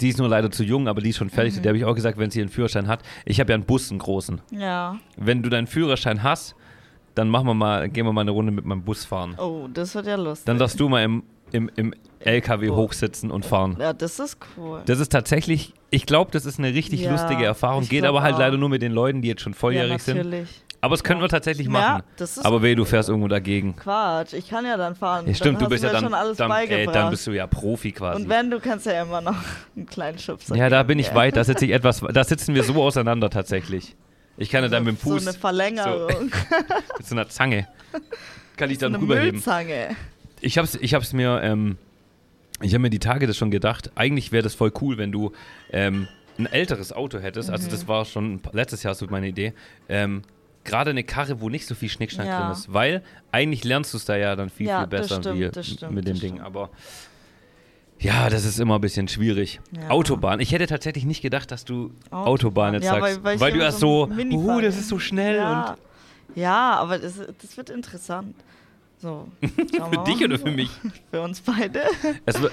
die 0.00 0.08
ist 0.08 0.18
nur 0.18 0.28
leider 0.28 0.50
zu 0.50 0.64
jung, 0.64 0.88
aber 0.88 1.00
die 1.00 1.10
ist 1.10 1.16
schon 1.16 1.30
fertig. 1.30 1.56
Mhm. 1.56 1.62
Der 1.62 1.70
habe 1.70 1.78
ich 1.78 1.84
auch 1.84 1.94
gesagt, 1.94 2.18
wenn 2.18 2.30
sie 2.30 2.40
einen 2.40 2.50
Führerschein 2.50 2.88
hat. 2.88 3.02
Ich 3.24 3.40
habe 3.40 3.50
ja 3.50 3.54
einen 3.54 3.64
Bus, 3.64 3.90
einen 3.90 3.98
großen. 3.98 4.40
Ja. 4.50 4.98
Wenn 5.16 5.42
du 5.42 5.50
deinen 5.50 5.66
Führerschein 5.66 6.22
hast, 6.22 6.54
dann 7.14 7.28
machen 7.28 7.46
wir 7.46 7.54
mal, 7.54 7.88
gehen 7.88 8.06
wir 8.06 8.12
mal 8.12 8.22
eine 8.22 8.30
Runde 8.30 8.52
mit 8.52 8.64
meinem 8.64 8.82
Bus 8.82 9.04
fahren. 9.04 9.34
Oh, 9.38 9.68
das 9.72 9.94
wird 9.94 10.06
ja 10.06 10.16
lustig. 10.16 10.46
Dann 10.46 10.58
darfst 10.58 10.78
du 10.80 10.88
mal 10.88 11.02
im, 11.02 11.22
im, 11.52 11.70
im 11.76 11.94
LKW 12.20 12.70
Oh. 12.70 12.76
hochsitzen 12.76 13.30
und 13.30 13.46
fahren. 13.46 13.76
ja, 13.80 13.92
das 13.92 14.18
ist 14.18 14.36
cool. 14.56 14.82
Das 14.86 14.98
ist 15.00 15.10
tatsächlich, 15.10 15.72
ich 15.90 16.04
glaube, 16.06 16.30
das 16.32 16.44
ist 16.46 16.58
eine 16.58 16.74
richtig 16.74 17.00
Ja, 17.02 17.10
lustige 17.12 17.44
Erfahrung. 17.44 17.88
Geht 17.88 18.04
aber 18.04 18.22
halt 18.22 18.34
auch. 18.34 18.38
leider 18.40 18.56
nur 18.58 18.68
mit 18.68 18.82
den 18.82 18.92
Leuten, 18.92 19.22
die 19.22 19.28
jetzt 19.28 19.40
schon 19.42 19.54
volljährig 19.54 19.92
ja, 19.92 19.98
sind. 19.98 20.16
natürlich. 20.18 20.48
Aber 20.82 20.94
das 20.94 21.04
könnten 21.04 21.20
Ja. 21.20 21.24
wir 21.26 21.28
tatsächlich 21.30 21.66
Ja, 21.66 21.72
machen. 21.72 22.02
das 22.16 22.38
ist 22.38 22.44
aber 22.46 22.62
weh, 22.62 22.74
du 22.74 22.84
fährst 22.86 23.08
irgendwo 23.10 23.28
dagegen. 23.28 23.76
Quatsch, 23.76 24.32
ich 24.32 24.48
kann 24.48 24.64
ja 24.64 24.76
dann 24.78 24.94
fahren. 24.96 25.26
Ja, 25.26 25.34
stimmt, 25.34 25.56
dann 25.60 25.64
du 25.64 25.70
bist 25.70 25.84
ja 25.84 25.92
dann, 25.92 26.04
schon 26.04 26.14
alles 26.14 26.38
dann, 26.38 26.50
ey, 26.50 26.86
dann 26.86 27.10
bist 27.10 27.26
du 27.26 27.32
ja 27.32 27.46
Profi 27.46 27.92
quasi. 27.92 28.22
Und 28.22 28.28
wenn, 28.30 28.50
du 28.50 28.60
kannst 28.60 28.86
ja 28.86 29.02
immer 29.02 29.20
noch 29.20 29.36
einen 29.76 29.86
kleinen 29.86 30.18
Schubser 30.18 30.56
ja, 30.56 30.68
da 30.70 30.82
bin 30.82 30.98
ich 30.98 31.14
weit, 31.14 31.36
da 31.36 31.44
sitze 31.44 31.64
ich 31.66 31.70
etwas, 31.72 32.00
da 32.00 32.24
sitzen 32.24 32.54
wir 32.54 32.64
so 32.64 32.82
auseinander 32.82 33.28
tatsächlich. 33.30 33.94
Ich 34.38 34.48
kann 34.48 34.62
ja 34.62 34.68
dann 34.70 34.84
mit 34.84 34.94
dem 34.94 34.98
Fuß, 34.98 35.22
So 35.24 35.30
eine 35.30 35.38
Verlängerung. 35.38 36.30
mit 36.98 37.06
so 37.06 37.14
einer 37.14 37.28
Zange, 37.28 37.68
kann 38.56 38.70
ich 38.70 38.78
So 38.78 38.86
dann 38.86 38.94
eine 38.94 39.02
rüberheben. 39.02 39.32
Müllzange. 39.32 39.96
Ich 40.40 40.58
hab's, 40.58 40.74
ich 40.80 40.94
hab's 40.94 41.12
mir, 41.12 41.40
ähm, 41.42 41.76
ich 42.62 42.72
habe 42.72 42.80
mir 42.80 42.90
die 42.90 42.98
Tage 42.98 43.26
das 43.26 43.36
schon 43.36 43.50
gedacht, 43.50 43.90
eigentlich 43.94 44.32
wäre 44.32 44.42
das 44.42 44.54
voll 44.54 44.72
cool, 44.80 44.98
wenn 44.98 45.12
du 45.12 45.32
ähm, 45.70 46.08
ein 46.38 46.46
älteres 46.46 46.92
Auto 46.92 47.18
hättest, 47.18 47.50
also 47.50 47.66
Mhm. 47.66 47.70
das 47.70 47.88
war 47.88 48.04
schon 48.04 48.40
letztes 48.52 48.82
Jahr 48.82 48.94
so 48.94 49.06
meine 49.10 49.28
Idee, 49.28 49.52
ähm, 49.88 50.22
gerade 50.64 50.90
eine 50.90 51.04
Karre, 51.04 51.40
wo 51.40 51.48
nicht 51.48 51.66
so 51.66 51.74
viel 51.74 51.88
Schnickschnack 51.88 52.26
Ja. 52.26 52.40
drin 52.42 52.52
ist, 52.52 52.72
weil 52.72 53.02
eigentlich 53.32 53.64
lernst 53.64 53.92
du 53.92 53.98
es 53.98 54.04
da 54.04 54.16
ja 54.16 54.36
dann 54.36 54.48
viel, 54.50 54.66
Ja, 54.66 54.80
viel 54.80 54.88
besser 54.88 55.20
stimmt, 55.22 55.38
wie, 55.56 55.62
stimmt, 55.62 55.92
mit 55.94 56.06
dem 56.08 56.18
Ding, 56.18 56.34
stimmt. 56.34 56.46
aber 56.46 56.70
ja, 57.98 58.30
das 58.30 58.46
ist 58.46 58.58
immer 58.58 58.76
ein 58.76 58.80
bisschen 58.80 59.08
schwierig. 59.08 59.60
Ja. 59.78 59.90
Autobahn. 59.90 60.40
Ich 60.40 60.52
hätte 60.52 60.66
tatsächlich 60.66 61.04
nicht 61.04 61.20
gedacht, 61.20 61.50
dass 61.50 61.66
du 61.66 61.92
Autobahn, 62.10 62.72
jetzt 62.74 62.84
Ja, 62.84 62.92
sagst, 62.92 63.02
weil- 63.22 63.24
weil 63.24 63.40
weil, 63.40 63.52
du 63.52 63.58
erst 63.60 63.80
so 63.80 64.06
uh, 64.08 64.60
das 64.62 64.78
ist 64.78 64.88
so 64.88 64.98
schnell 64.98 65.36
Ja, 65.36 65.72
und 65.72 65.78
ja 66.36 66.74
aber 66.76 66.98
das, 66.98 67.14
das 67.42 67.56
wird 67.58 67.68
interessant. 67.68 68.34
So. 69.00 69.28
für 69.40 69.90
wir 69.90 70.04
dich 70.04 70.22
oder 70.24 70.38
für 70.38 70.50
mich? 70.50 70.70
Für 71.10 71.22
uns 71.22 71.40
beide. 71.40 71.82
Es 72.26 72.40
wird, 72.40 72.52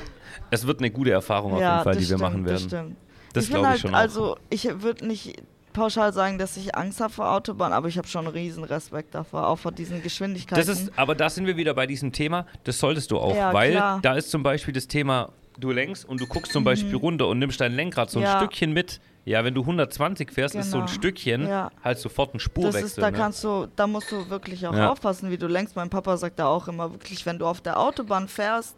es 0.50 0.66
wird 0.66 0.80
eine 0.80 0.89
gute 0.92 1.12
Erfahrung 1.12 1.54
auf 1.54 1.60
ja, 1.62 1.74
jeden 1.74 1.84
Fall, 1.84 1.94
das 1.96 2.04
die 2.04 2.10
wir 2.10 2.18
stimmt, 2.18 2.22
machen 2.34 2.44
Das 2.46 2.51
werden. 2.51 2.68
stimmt. 2.70 2.98
Das 3.34 3.44
ich 3.44 3.50
bin 3.51 3.60
glaube 3.60 3.66
ich 3.66 3.70
halt, 3.72 3.82
schon 3.82 3.94
auch. 3.94 3.98
Also, 4.00 4.38
ich 4.50 4.82
würde 4.82 5.06
nicht 5.06 5.36
pauschal 5.74 6.12
sagen, 6.13 6.38
dass 6.39 6.58
ich 6.58 6.75
Angst 6.75 7.01
habe 7.01 7.12
vor 7.13 7.30
Autobahn, 7.32 7.72
aber 7.74 7.88
ich 7.88 7.98
habe 7.98 8.08
schon 8.08 8.25
riesen 8.27 8.63
Respekt 8.63 9.13
davor, 9.13 9.48
auch 9.48 9.58
vor 9.60 9.72
diesen 9.72 10.01
Geschwindigkeiten. 10.01 10.66
Das 10.66 10.68
ist, 10.75 10.92
aber 10.98 11.13
da 11.16 11.30
sind 11.30 11.46
wir 11.46 11.56
wieder 11.58 11.74
bei 11.75 11.86
diesem 11.86 12.12
Thema, 12.13 12.48
das 12.63 12.80
solltest 12.80 13.12
du 13.12 13.18
auch, 13.20 13.36
Ja, 13.36 13.54
weil 13.54 13.72
klar. 13.74 14.00
da 14.01 14.13
ist 14.16 14.32
zum 14.32 14.42
Beispiel 14.42 14.74
das 14.74 14.88
Thema, 14.88 15.34
du 15.60 15.72
lenkst 15.72 16.06
und 16.06 16.20
du 16.22 16.25
guckst 16.27 16.51
zum 16.54 16.63
Beispiel 16.63 16.96
runter 16.96 17.27
und 17.27 17.38
nimmst 17.39 17.60
dein 17.62 17.74
Lenkrad 17.75 18.10
so 18.10 18.18
ein 18.20 18.22
Mhm. 18.24 18.27
Ja. 18.27 18.38
Stückchen 18.39 18.74
mit. 18.74 19.00
Ja, 19.27 19.43
wenn 19.43 19.53
du 19.53 19.62
120 19.62 20.31
fährst, 20.31 20.55
ist 20.55 20.72
so 20.72 20.77
ein 20.77 20.86
Genau. 20.86 20.93
Stückchen 20.93 21.48
Ja. 21.50 21.69
halt 21.84 22.00
sofort 22.00 22.34
ein 22.34 22.39
Spurwechsel. 22.39 22.84
ist, 22.86 22.98
da 22.98 23.12
ne? 23.12 23.17
kannst 23.17 23.43
du, 23.43 23.67
da 23.75 23.86
musst 23.86 24.10
du 24.10 24.29
wirklich 24.29 24.65
auch 24.65 24.74
Ja. 24.74 24.89
aufpassen, 24.89 25.29
wie 25.29 25.38
du 25.38 25.48
lenkst. 25.48 25.75
Mein 25.75 25.89
Papa 25.89 26.15
sagt 26.15 26.39
da 26.39 26.46
auch 26.48 26.69
immer 26.69 26.93
wirklich, 26.93 27.25
wenn 27.25 27.38
du 27.38 27.46
auf 27.46 27.60
der 27.60 27.77
Autobahn 27.77 28.29
fährst, 28.29 28.77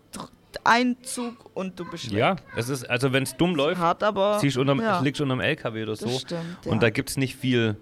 ein 0.64 0.98
Zug 1.04 1.52
und 1.54 1.80
du 1.80 1.86
bist 1.86 2.06
ja, 2.12 2.36
es 2.56 2.68
ist, 2.70 2.90
also 2.90 3.14
wenn 3.14 3.22
es 3.22 3.38
dumm 3.38 3.54
läuft, 3.54 3.80
hart, 3.80 4.02
aber 4.02 4.40
ziehst 4.40 4.58
unterm, 4.58 4.82
ja, 4.82 5.00
liegst 5.02 5.22
unterm 5.22 5.40
LKW 5.40 5.84
oder 5.84 5.96
so. 5.96 6.10
stimmt. 6.10 6.66
Und 6.66 6.82
da 6.82 6.90
gibt 6.90 7.12
es 7.12 7.18
nicht 7.18 7.36
viel, 7.36 7.78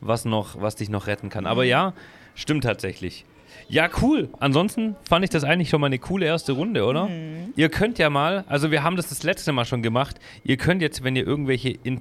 was, 0.00 0.24
noch, 0.24 0.60
was 0.60 0.76
dich 0.76 0.88
noch 0.88 1.08
retten 1.08 1.30
kann. 1.30 1.42
Mhm. 1.42 1.50
Aber 1.50 1.64
ja, 1.64 1.94
stimmt 2.36 2.62
tatsächlich. 2.62 3.24
Ja, 3.68 3.88
cool. 4.02 4.28
Ansonsten 4.40 4.96
fand 5.08 5.24
ich 5.24 5.30
das 5.30 5.44
eigentlich 5.44 5.68
schon 5.70 5.80
mal 5.80 5.86
eine 5.88 5.98
coole 5.98 6.26
erste 6.26 6.52
Runde, 6.52 6.84
oder? 6.84 7.06
Mhm. 7.06 7.52
Ihr 7.56 7.68
könnt 7.68 7.98
ja 7.98 8.10
mal, 8.10 8.44
also 8.48 8.70
wir 8.70 8.82
haben 8.82 8.96
das 8.96 9.08
das 9.08 9.22
letzte 9.22 9.52
Mal 9.52 9.64
schon 9.64 9.82
gemacht, 9.82 10.18
ihr 10.44 10.56
könnt 10.56 10.82
jetzt, 10.82 11.02
wenn 11.04 11.16
ihr 11.16 11.26
irgendwelche 11.26 11.70
in, 11.70 12.00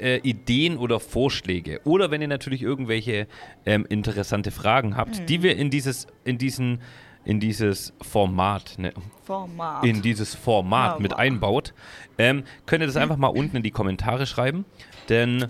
äh, 0.00 0.18
Ideen 0.18 0.76
oder 0.78 0.98
Vorschläge 1.00 1.80
oder 1.84 2.10
wenn 2.10 2.20
ihr 2.22 2.28
natürlich 2.28 2.62
irgendwelche 2.62 3.26
ähm, 3.66 3.86
interessante 3.88 4.50
Fragen 4.50 4.96
habt, 4.96 5.20
Mhm. 5.20 5.26
die 5.26 5.42
wir 5.42 5.56
in 5.56 5.70
dieses, 5.70 6.06
in 6.24 6.38
diesen, 6.38 6.80
in 7.24 7.38
dieses 7.38 7.92
Format, 8.02 8.74
ne, 8.78 8.92
Format. 9.24 9.84
in 9.84 10.02
dieses 10.02 10.34
Format 10.34 10.96
Ja, 10.96 11.00
mit 11.02 11.14
einbaut, 11.14 11.74
ähm, 12.18 12.42
könnt 12.66 12.82
ihr 12.82 12.86
das 12.88 12.96
einfach 12.96 13.16
mal 13.16 13.28
unten 13.28 13.58
in 13.58 13.62
die 13.62 13.70
Kommentare 13.70 14.26
schreiben. 14.26 14.64
Denn 15.08 15.46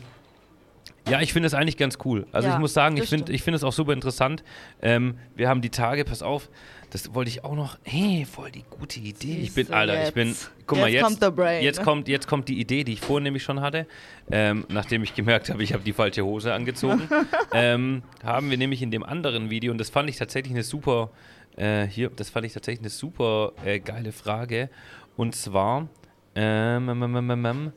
ja, 1.08 1.20
ich 1.20 1.32
finde 1.32 1.48
es 1.48 1.54
eigentlich 1.54 1.76
ganz 1.76 1.98
cool. 2.04 2.26
Also 2.32 2.48
Ja, 2.48 2.54
ich 2.54 2.60
muss 2.60 2.74
sagen, 2.74 2.96
ich 2.96 3.08
finde 3.08 3.32
ich 3.32 3.42
find 3.42 3.56
es 3.56 3.64
auch 3.64 3.72
super 3.72 3.92
interessant. 3.92 4.44
Ähm, 4.80 5.16
wir 5.34 5.48
haben 5.48 5.60
die 5.60 5.70
Tage, 5.70 6.04
pass 6.04 6.22
auf, 6.22 6.48
das 6.90 7.14
wollte 7.14 7.30
ich 7.30 7.42
auch 7.42 7.56
noch. 7.56 7.78
Hey, 7.82 8.24
voll 8.24 8.50
die 8.50 8.64
gute 8.68 9.00
Idee. 9.00 9.38
Ich 9.38 9.54
bin, 9.54 9.72
Alter, 9.72 10.06
ich 10.06 10.14
bin. 10.14 10.28
jetzt. 10.28 10.50
Guck 10.66 10.78
mal, 10.78 10.88
Jetzt 10.88 11.08
jetzt, 11.08 11.20
kommt 11.20 11.36
Brain, 11.36 11.64
jetzt 11.64 11.78
ne? 11.78 11.84
kommt, 11.84 12.08
jetzt 12.08 12.28
kommt 12.28 12.48
die 12.48 12.60
Idee, 12.60 12.84
die 12.84 12.92
ich 12.92 13.00
vorhin 13.00 13.24
nämlich 13.24 13.42
schon 13.42 13.60
hatte, 13.60 13.86
ähm, 14.30 14.64
nachdem 14.68 15.02
ich 15.02 15.14
gemerkt 15.14 15.50
habe, 15.50 15.62
ich 15.62 15.72
habe 15.72 15.82
die 15.82 15.92
falsche 15.92 16.24
Hose 16.24 16.54
angezogen. 16.54 17.08
ähm, 17.52 18.02
haben 18.22 18.50
wir 18.50 18.56
nämlich 18.56 18.80
in 18.80 18.90
dem 18.90 19.02
anderen 19.02 19.50
Video, 19.50 19.72
und 19.72 19.78
das 19.78 19.90
fand 19.90 20.08
ich 20.08 20.16
tatsächlich 20.16 20.52
eine 20.52 20.62
super, 20.62 21.10
äh, 21.56 21.86
hier, 21.86 22.10
das 22.10 22.30
fand 22.30 22.46
ich 22.46 22.52
tatsächlich 22.52 22.82
eine 22.82 22.90
super 22.90 23.52
äh, 23.64 23.80
geile 23.80 24.12
Frage. 24.12 24.70
Und 25.16 25.34
zwar, 25.34 25.88
ähm, 26.34 26.88
ähm, 26.88 27.02
ähm, 27.02 27.30
ähm, 27.30 27.44
ähm, 27.44 27.72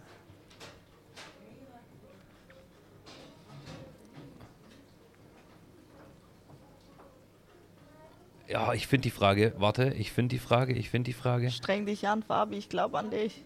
ja, 8.47 8.73
ich 8.73 8.88
finde 8.88 9.03
die 9.03 9.12
Frage, 9.12 9.53
warte, 9.58 9.93
ich 9.93 10.12
finde 10.12 10.36
die 10.36 10.39
Frage, 10.39 10.73
ich 10.73 10.89
finde 10.89 11.10
die 11.10 11.13
Frage. 11.13 11.49
Streng 11.51 11.86
dich 11.86 12.08
an, 12.08 12.23
Fabi, 12.23 12.58
ich 12.58 12.69
glaube 12.69 12.97
an 12.97 13.10
dich. 13.10 13.43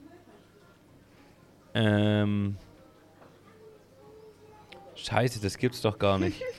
Ähm. 1.73 2.57
Scheiße, 4.95 5.39
das 5.39 5.57
gibt's 5.57 5.81
doch 5.81 5.97
gar 5.97 6.17
nicht. 6.17 6.41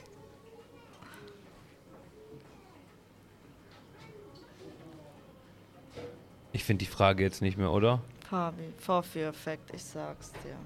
Ich 6.53 6.65
finde 6.65 6.83
die 6.85 6.91
Frage 6.91 7.23
jetzt 7.23 7.41
nicht 7.41 7.57
mehr, 7.57 7.71
oder? 7.71 8.01
Fabi, 8.29 8.73
Vorführeffekt, 8.77 9.73
ich 9.73 9.83
sag's 9.83 10.31
dir. 10.31 10.57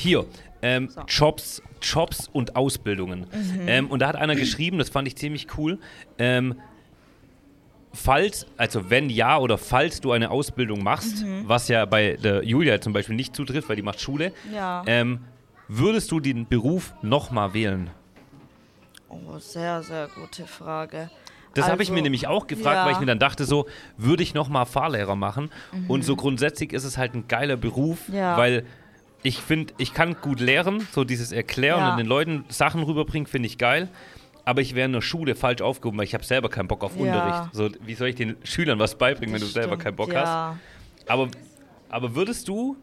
Hier, 0.00 0.24
ähm, 0.62 0.88
So. 0.88 1.02
Jobs, 1.06 1.62
Jobs 1.82 2.28
und 2.32 2.56
Ausbildungen. 2.56 3.26
Ähm, 3.66 3.88
und 3.90 4.00
da 4.00 4.08
hat 4.08 4.16
einer 4.16 4.34
geschrieben, 4.34 4.78
das 4.78 4.88
fand 4.88 5.06
ich 5.06 5.16
ziemlich 5.16 5.46
cool. 5.58 5.78
Ähm, 6.18 6.54
falls, 7.92 8.46
also 8.56 8.88
wenn 8.90 9.10
ja 9.10 9.36
oder 9.38 9.58
falls 9.58 10.00
du 10.00 10.12
eine 10.12 10.30
Ausbildung 10.30 10.82
machst, 10.82 11.24
was 11.44 11.68
ja 11.68 11.84
bei 11.84 12.16
der 12.22 12.44
Julia 12.44 12.80
zum 12.80 12.92
Beispiel 12.94 13.14
nicht 13.16 13.34
zutrifft, 13.36 13.68
weil 13.68 13.76
die 13.76 13.82
macht 13.82 14.00
Schule, 14.00 14.32
Ja. 14.52 14.82
ähm, 14.86 15.20
würdest 15.68 16.10
du 16.12 16.18
den 16.20 16.46
Beruf 16.48 16.94
nochmal 17.02 17.52
wählen? 17.52 17.90
Oh, 19.10 19.38
sehr, 19.38 19.82
sehr 19.82 20.08
gute 20.14 20.46
Frage. 20.46 21.10
Das 21.54 21.64
habe 21.68 21.82
ich 21.82 21.88
Also, 21.88 21.94
mir 21.94 22.02
nämlich 22.02 22.28
auch 22.28 22.46
gefragt, 22.46 22.76
ja. 22.76 22.86
weil 22.86 22.92
ich 22.92 23.00
mir 23.00 23.06
dann 23.06 23.18
dachte, 23.18 23.44
so, 23.44 23.66
würde 23.96 24.22
ich 24.22 24.34
nochmal 24.34 24.66
Fahrlehrer 24.66 25.16
machen? 25.16 25.50
Und 25.88 26.04
so 26.04 26.14
grundsätzlich 26.14 26.72
ist 26.72 26.84
es 26.84 26.96
halt 26.96 27.14
ein 27.14 27.26
geiler 27.26 27.56
Beruf, 27.56 28.08
Ja. 28.08 28.36
weil 28.38 28.64
ich 29.22 29.38
finde, 29.38 29.74
ich 29.78 29.92
kann 29.94 30.16
gut 30.20 30.40
lehren, 30.40 30.86
so 30.92 31.04
dieses 31.04 31.32
Erklären 31.32 31.80
Ja. 31.80 31.90
und 31.92 31.98
den 31.98 32.06
Leuten 32.06 32.44
Sachen 32.48 32.82
rüberbringen, 32.82 33.26
finde 33.26 33.46
ich 33.48 33.58
geil. 33.58 33.88
Aber 34.44 34.62
ich 34.62 34.74
wäre 34.74 34.86
in 34.86 34.92
der 34.92 35.02
Schule 35.02 35.34
falsch 35.34 35.60
aufgehoben, 35.60 35.98
weil 35.98 36.06
ich 36.06 36.14
habe 36.14 36.24
selber 36.24 36.48
keinen 36.48 36.66
Bock 36.68 36.82
auf 36.82 36.96
Ja. 36.96 37.02
Unterricht. 37.02 37.54
So, 37.54 37.68
wie 37.86 37.94
soll 37.94 38.08
ich 38.08 38.16
den 38.16 38.36
Schülern 38.42 38.78
was 38.78 38.96
beibringen, 38.96 39.34
wenn 39.34 39.40
Das 39.40 39.50
du 39.50 39.54
selber 39.54 39.68
stimmt, 39.74 39.82
keinen 39.84 39.96
Bock 39.96 40.12
ja. 40.12 40.54
hast? 41.04 41.10
Aber, 41.10 41.28
aber 41.90 42.14
würdest 42.14 42.48
du 42.48 42.76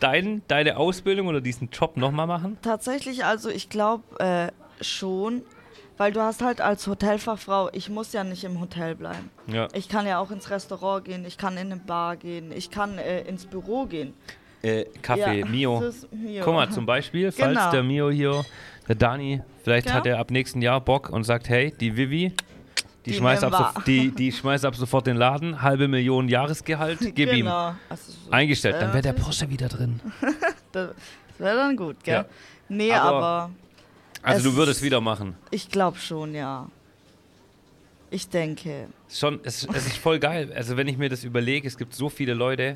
dein, 0.00 0.42
deine 0.48 0.76
Ausbildung 0.76 1.28
oder 1.28 1.40
diesen 1.40 1.70
Job 1.70 1.96
nochmal 1.96 2.26
machen? 2.26 2.58
Tatsächlich, 2.62 3.24
also 3.24 3.48
ich 3.48 3.68
glaube 3.68 4.02
äh, 4.18 4.84
schon, 4.84 5.42
weil 5.96 6.12
du 6.12 6.20
hast 6.20 6.42
halt 6.42 6.60
als 6.60 6.86
Hotelfachfrau, 6.86 7.70
ich 7.72 7.88
muss 7.88 8.12
ja 8.12 8.24
nicht 8.24 8.44
im 8.44 8.60
Hotel 8.60 8.94
bleiben. 8.96 9.30
Ja. 9.46 9.68
Ich 9.72 9.88
kann 9.88 10.06
ja 10.06 10.18
auch 10.18 10.30
ins 10.30 10.50
Restaurant 10.50 11.04
gehen, 11.04 11.24
ich 11.24 11.38
kann 11.38 11.54
in 11.56 11.72
eine 11.72 11.76
Bar 11.80 12.16
gehen, 12.16 12.52
ich 12.52 12.70
kann 12.70 12.98
äh, 12.98 13.22
ins 13.22 13.46
Büro 13.46 13.86
gehen. 13.86 14.12
Äh, 14.66 14.84
Kaffee, 15.02 15.40
ja, 15.40 15.46
Mio. 15.46 15.80
Mio. 16.12 16.44
Guck 16.44 16.54
mal, 16.54 16.70
zum 16.70 16.86
Beispiel, 16.86 17.30
falls 17.32 17.58
Genau. 17.58 17.70
der 17.70 17.82
Mio 17.82 18.10
hier, 18.10 18.44
der 18.88 18.94
Dani, 18.96 19.42
vielleicht 19.62 19.88
Ja. 19.88 19.94
hat 19.94 20.06
er 20.06 20.18
ab 20.18 20.30
nächsten 20.30 20.62
Jahr 20.62 20.80
Bock 20.80 21.10
und 21.10 21.24
sagt, 21.24 21.48
hey, 21.48 21.72
die 21.78 21.96
Vivi, 21.96 22.32
die, 23.04 23.10
Die 23.12 23.16
schmeißt, 23.16 23.44
ab 23.44 23.74
so, 23.76 23.80
die, 23.82 24.10
die 24.10 24.32
schmeißt 24.32 24.64
ab 24.64 24.74
sofort 24.74 25.06
den 25.06 25.16
Laden, 25.16 25.62
halbe 25.62 25.86
Million 25.86 26.28
Jahresgehalt, 26.28 26.98
gib 27.14 27.30
ihm. 27.32 27.44
genau. 27.44 27.74
Also, 27.88 28.12
so- 28.12 28.30
Eingestellt, 28.32 28.74
äh, 28.76 28.80
dann 28.80 28.92
wäre 28.92 29.02
der 29.02 29.12
Porsche 29.12 29.48
wieder 29.48 29.68
drin. 29.68 30.00
Das 30.72 30.90
wäre 31.38 31.56
dann 31.56 31.76
gut, 31.76 32.02
gell? 32.04 32.14
Ja. 32.14 32.24
Nee, 32.68 32.92
Aber- 32.92 33.16
aber, 33.16 33.50
Also 34.22 34.50
du 34.50 34.56
würdest 34.56 34.82
wieder 34.82 35.00
machen. 35.00 35.36
ich 35.50 35.70
glaube 35.70 35.98
schon, 35.98 36.34
ja. 36.34 36.66
Ich 38.10 38.28
denke. 38.28 38.86
Schon, 39.08 39.40
es, 39.42 39.64
es 39.72 39.86
ist 39.86 39.96
voll 39.98 40.18
geil. 40.18 40.52
Also 40.54 40.76
wenn 40.76 40.86
ich 40.88 40.96
mir 40.96 41.08
das 41.08 41.24
überlege, 41.24 41.66
es 41.66 41.76
gibt 41.76 41.94
so 41.94 42.08
viele 42.08 42.34
Leute, 42.34 42.74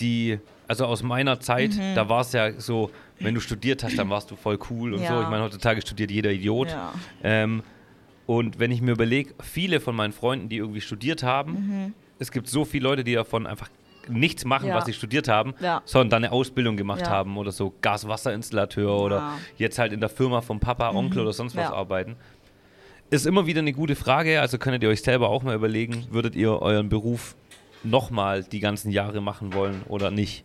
die, 0.00 0.38
also 0.68 0.86
aus 0.86 1.02
meiner 1.02 1.40
Zeit, 1.40 1.72
Mhm. 1.72 1.94
da 1.94 2.08
war 2.08 2.20
es 2.22 2.32
ja 2.32 2.52
so, 2.60 2.90
wenn 3.20 3.34
du 3.34 3.40
studiert 3.40 3.84
hast, 3.84 3.98
dann 3.98 4.10
warst 4.10 4.30
du 4.30 4.36
voll 4.36 4.58
cool 4.70 4.94
und 4.94 5.02
Ja. 5.02 5.08
so. 5.16 5.22
Ich 5.22 5.28
meine, 5.28 5.42
heutzutage 5.44 5.80
studiert 5.82 6.10
jeder 6.10 6.30
Idiot. 6.32 6.68
Ja. 6.70 6.92
Ähm, 7.22 7.62
und 8.26 8.58
wenn 8.58 8.70
ich 8.70 8.80
mir 8.80 8.92
überlege, 8.92 9.34
viele 9.42 9.80
von 9.80 9.94
meinen 9.94 10.12
Freunden, 10.12 10.48
die 10.48 10.56
irgendwie 10.56 10.80
studiert 10.80 11.22
haben, 11.22 11.94
es 12.18 12.30
gibt 12.32 12.48
so 12.48 12.64
viele 12.64 12.84
Leute, 12.84 13.04
die 13.04 13.14
davon 13.14 13.46
einfach 13.46 13.68
nichts 14.08 14.44
machen, 14.44 14.64
Mhm. 14.64 14.68
Ja. 14.70 14.76
was 14.76 14.84
sie 14.86 14.92
studiert 14.92 15.28
haben, 15.28 15.54
Ja. 15.60 15.80
sondern 15.86 16.10
dann 16.10 16.24
eine 16.24 16.32
Ausbildung 16.32 16.76
gemacht 16.76 17.02
Ja. 17.02 17.08
haben 17.10 17.36
oder 17.38 17.52
so 17.52 17.72
Gas-Wasser-Installateur 17.80 18.98
oder 19.00 19.32
jetzt 19.56 19.78
halt 19.78 19.92
in 19.92 20.00
der 20.00 20.08
Firma 20.10 20.40
vom 20.40 20.60
Papa, 20.60 20.90
Onkel 20.90 21.20
oder 21.22 21.32
sonst 21.32 21.56
was 21.56 21.70
arbeiten. 21.70 22.16
Ist 23.10 23.26
immer 23.26 23.46
wieder 23.46 23.60
eine 23.60 23.72
gute 23.72 23.94
Frage, 23.96 24.40
also 24.40 24.58
könntet 24.58 24.82
ihr 24.82 24.88
euch 24.88 25.02
selber 25.02 25.28
auch 25.28 25.42
mal 25.42 25.54
überlegen, 25.54 26.06
würdet 26.10 26.34
ihr 26.34 26.60
euren 26.60 26.88
Beruf 26.88 27.36
nochmal 27.84 28.42
die 28.44 28.60
ganzen 28.60 28.90
Jahre 28.90 29.20
machen 29.20 29.52
wollen 29.54 29.82
oder 29.88 30.10
nicht? 30.10 30.44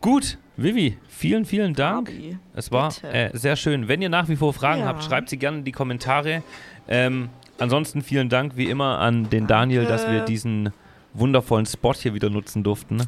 Gut, 0.00 0.38
Vivi, 0.56 0.98
vielen, 1.08 1.44
vielen 1.44 1.74
Dank. 1.74 2.08
Gabi, 2.08 2.36
Es 2.54 2.72
war 2.72 2.92
äh, 3.04 3.30
sehr 3.36 3.54
schön. 3.56 3.86
Wenn 3.88 4.02
ihr 4.02 4.08
nach 4.08 4.28
wie 4.28 4.36
vor 4.36 4.52
Fragen 4.52 4.80
Ja. 4.80 4.86
habt, 4.86 5.04
schreibt 5.04 5.28
sie 5.28 5.36
gerne 5.38 5.58
in 5.58 5.64
die 5.64 5.72
Kommentare. 5.72 6.42
Ähm, 6.88 7.28
ansonsten 7.58 8.02
vielen 8.02 8.28
Dank 8.28 8.56
wie 8.56 8.68
immer 8.68 8.98
an 8.98 9.30
den 9.30 9.46
Daniel, 9.46 9.84
dass 9.86 10.08
wir 10.10 10.20
diesen 10.24 10.72
wundervollen 11.14 11.66
Spot 11.66 11.94
hier 11.94 12.14
wieder 12.14 12.30
nutzen 12.30 12.64
durften. 12.64 13.04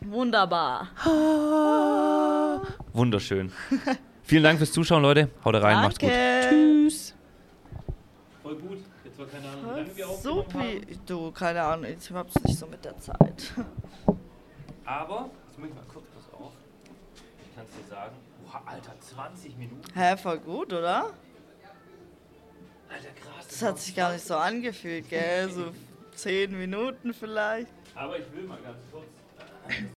Wunderbar. 0.00 0.88
Wunderschön. 2.94 3.52
vielen 4.22 4.42
Dank 4.44 4.58
fürs 4.58 4.72
Zuschauen, 4.72 5.02
Leute. 5.02 5.28
Haut 5.44 5.54
rein, 5.56 5.76
macht's 5.82 5.98
gut. 5.98 6.08
Danke. 6.08 6.48
Tschüss. 6.48 7.14
Voll 8.42 8.56
gut. 8.56 8.78
War 9.20 9.26
keine 9.26 9.50
Ahnung, 9.50 9.86
Supi. 10.22 10.80
Du, 11.04 11.30
keine 11.30 11.62
Ahnung, 11.62 11.84
ich 11.84 12.10
hab's 12.10 12.42
nicht 12.42 12.58
so 12.58 12.66
mit 12.66 12.82
der 12.82 12.98
Zeit. 12.98 13.52
Aber, 14.86 15.28
jetzt 15.46 15.58
muss 15.58 15.68
ich 15.68 15.74
mal 15.74 15.84
kurz 15.92 16.06
was 16.16 16.40
auf. 16.40 16.52
Ich 17.44 17.54
kann 17.54 17.66
es 17.68 17.86
dir 17.86 17.94
sagen. 17.94 18.16
Boah, 18.46 18.62
Alter, 18.64 18.98
20 18.98 19.58
Minuten. 19.58 19.82
Hä, 19.94 20.16
voll 20.16 20.38
gut, 20.38 20.72
oder? 20.72 21.10
Alter, 22.88 23.10
krass. 23.20 23.46
Das 23.46 23.60
hat 23.60 23.78
sich 23.78 23.94
gar 23.94 24.14
nicht 24.14 24.26
so 24.26 24.36
angefühlt, 24.36 25.10
gell? 25.10 25.50
So 25.50 25.66
zehn 26.14 26.56
Minuten 26.56 27.12
vielleicht. 27.12 27.68
Aber 27.94 28.18
ich 28.18 28.32
will 28.32 28.44
mal 28.44 28.58
ganz 28.62 28.78
kurz. 28.90 29.04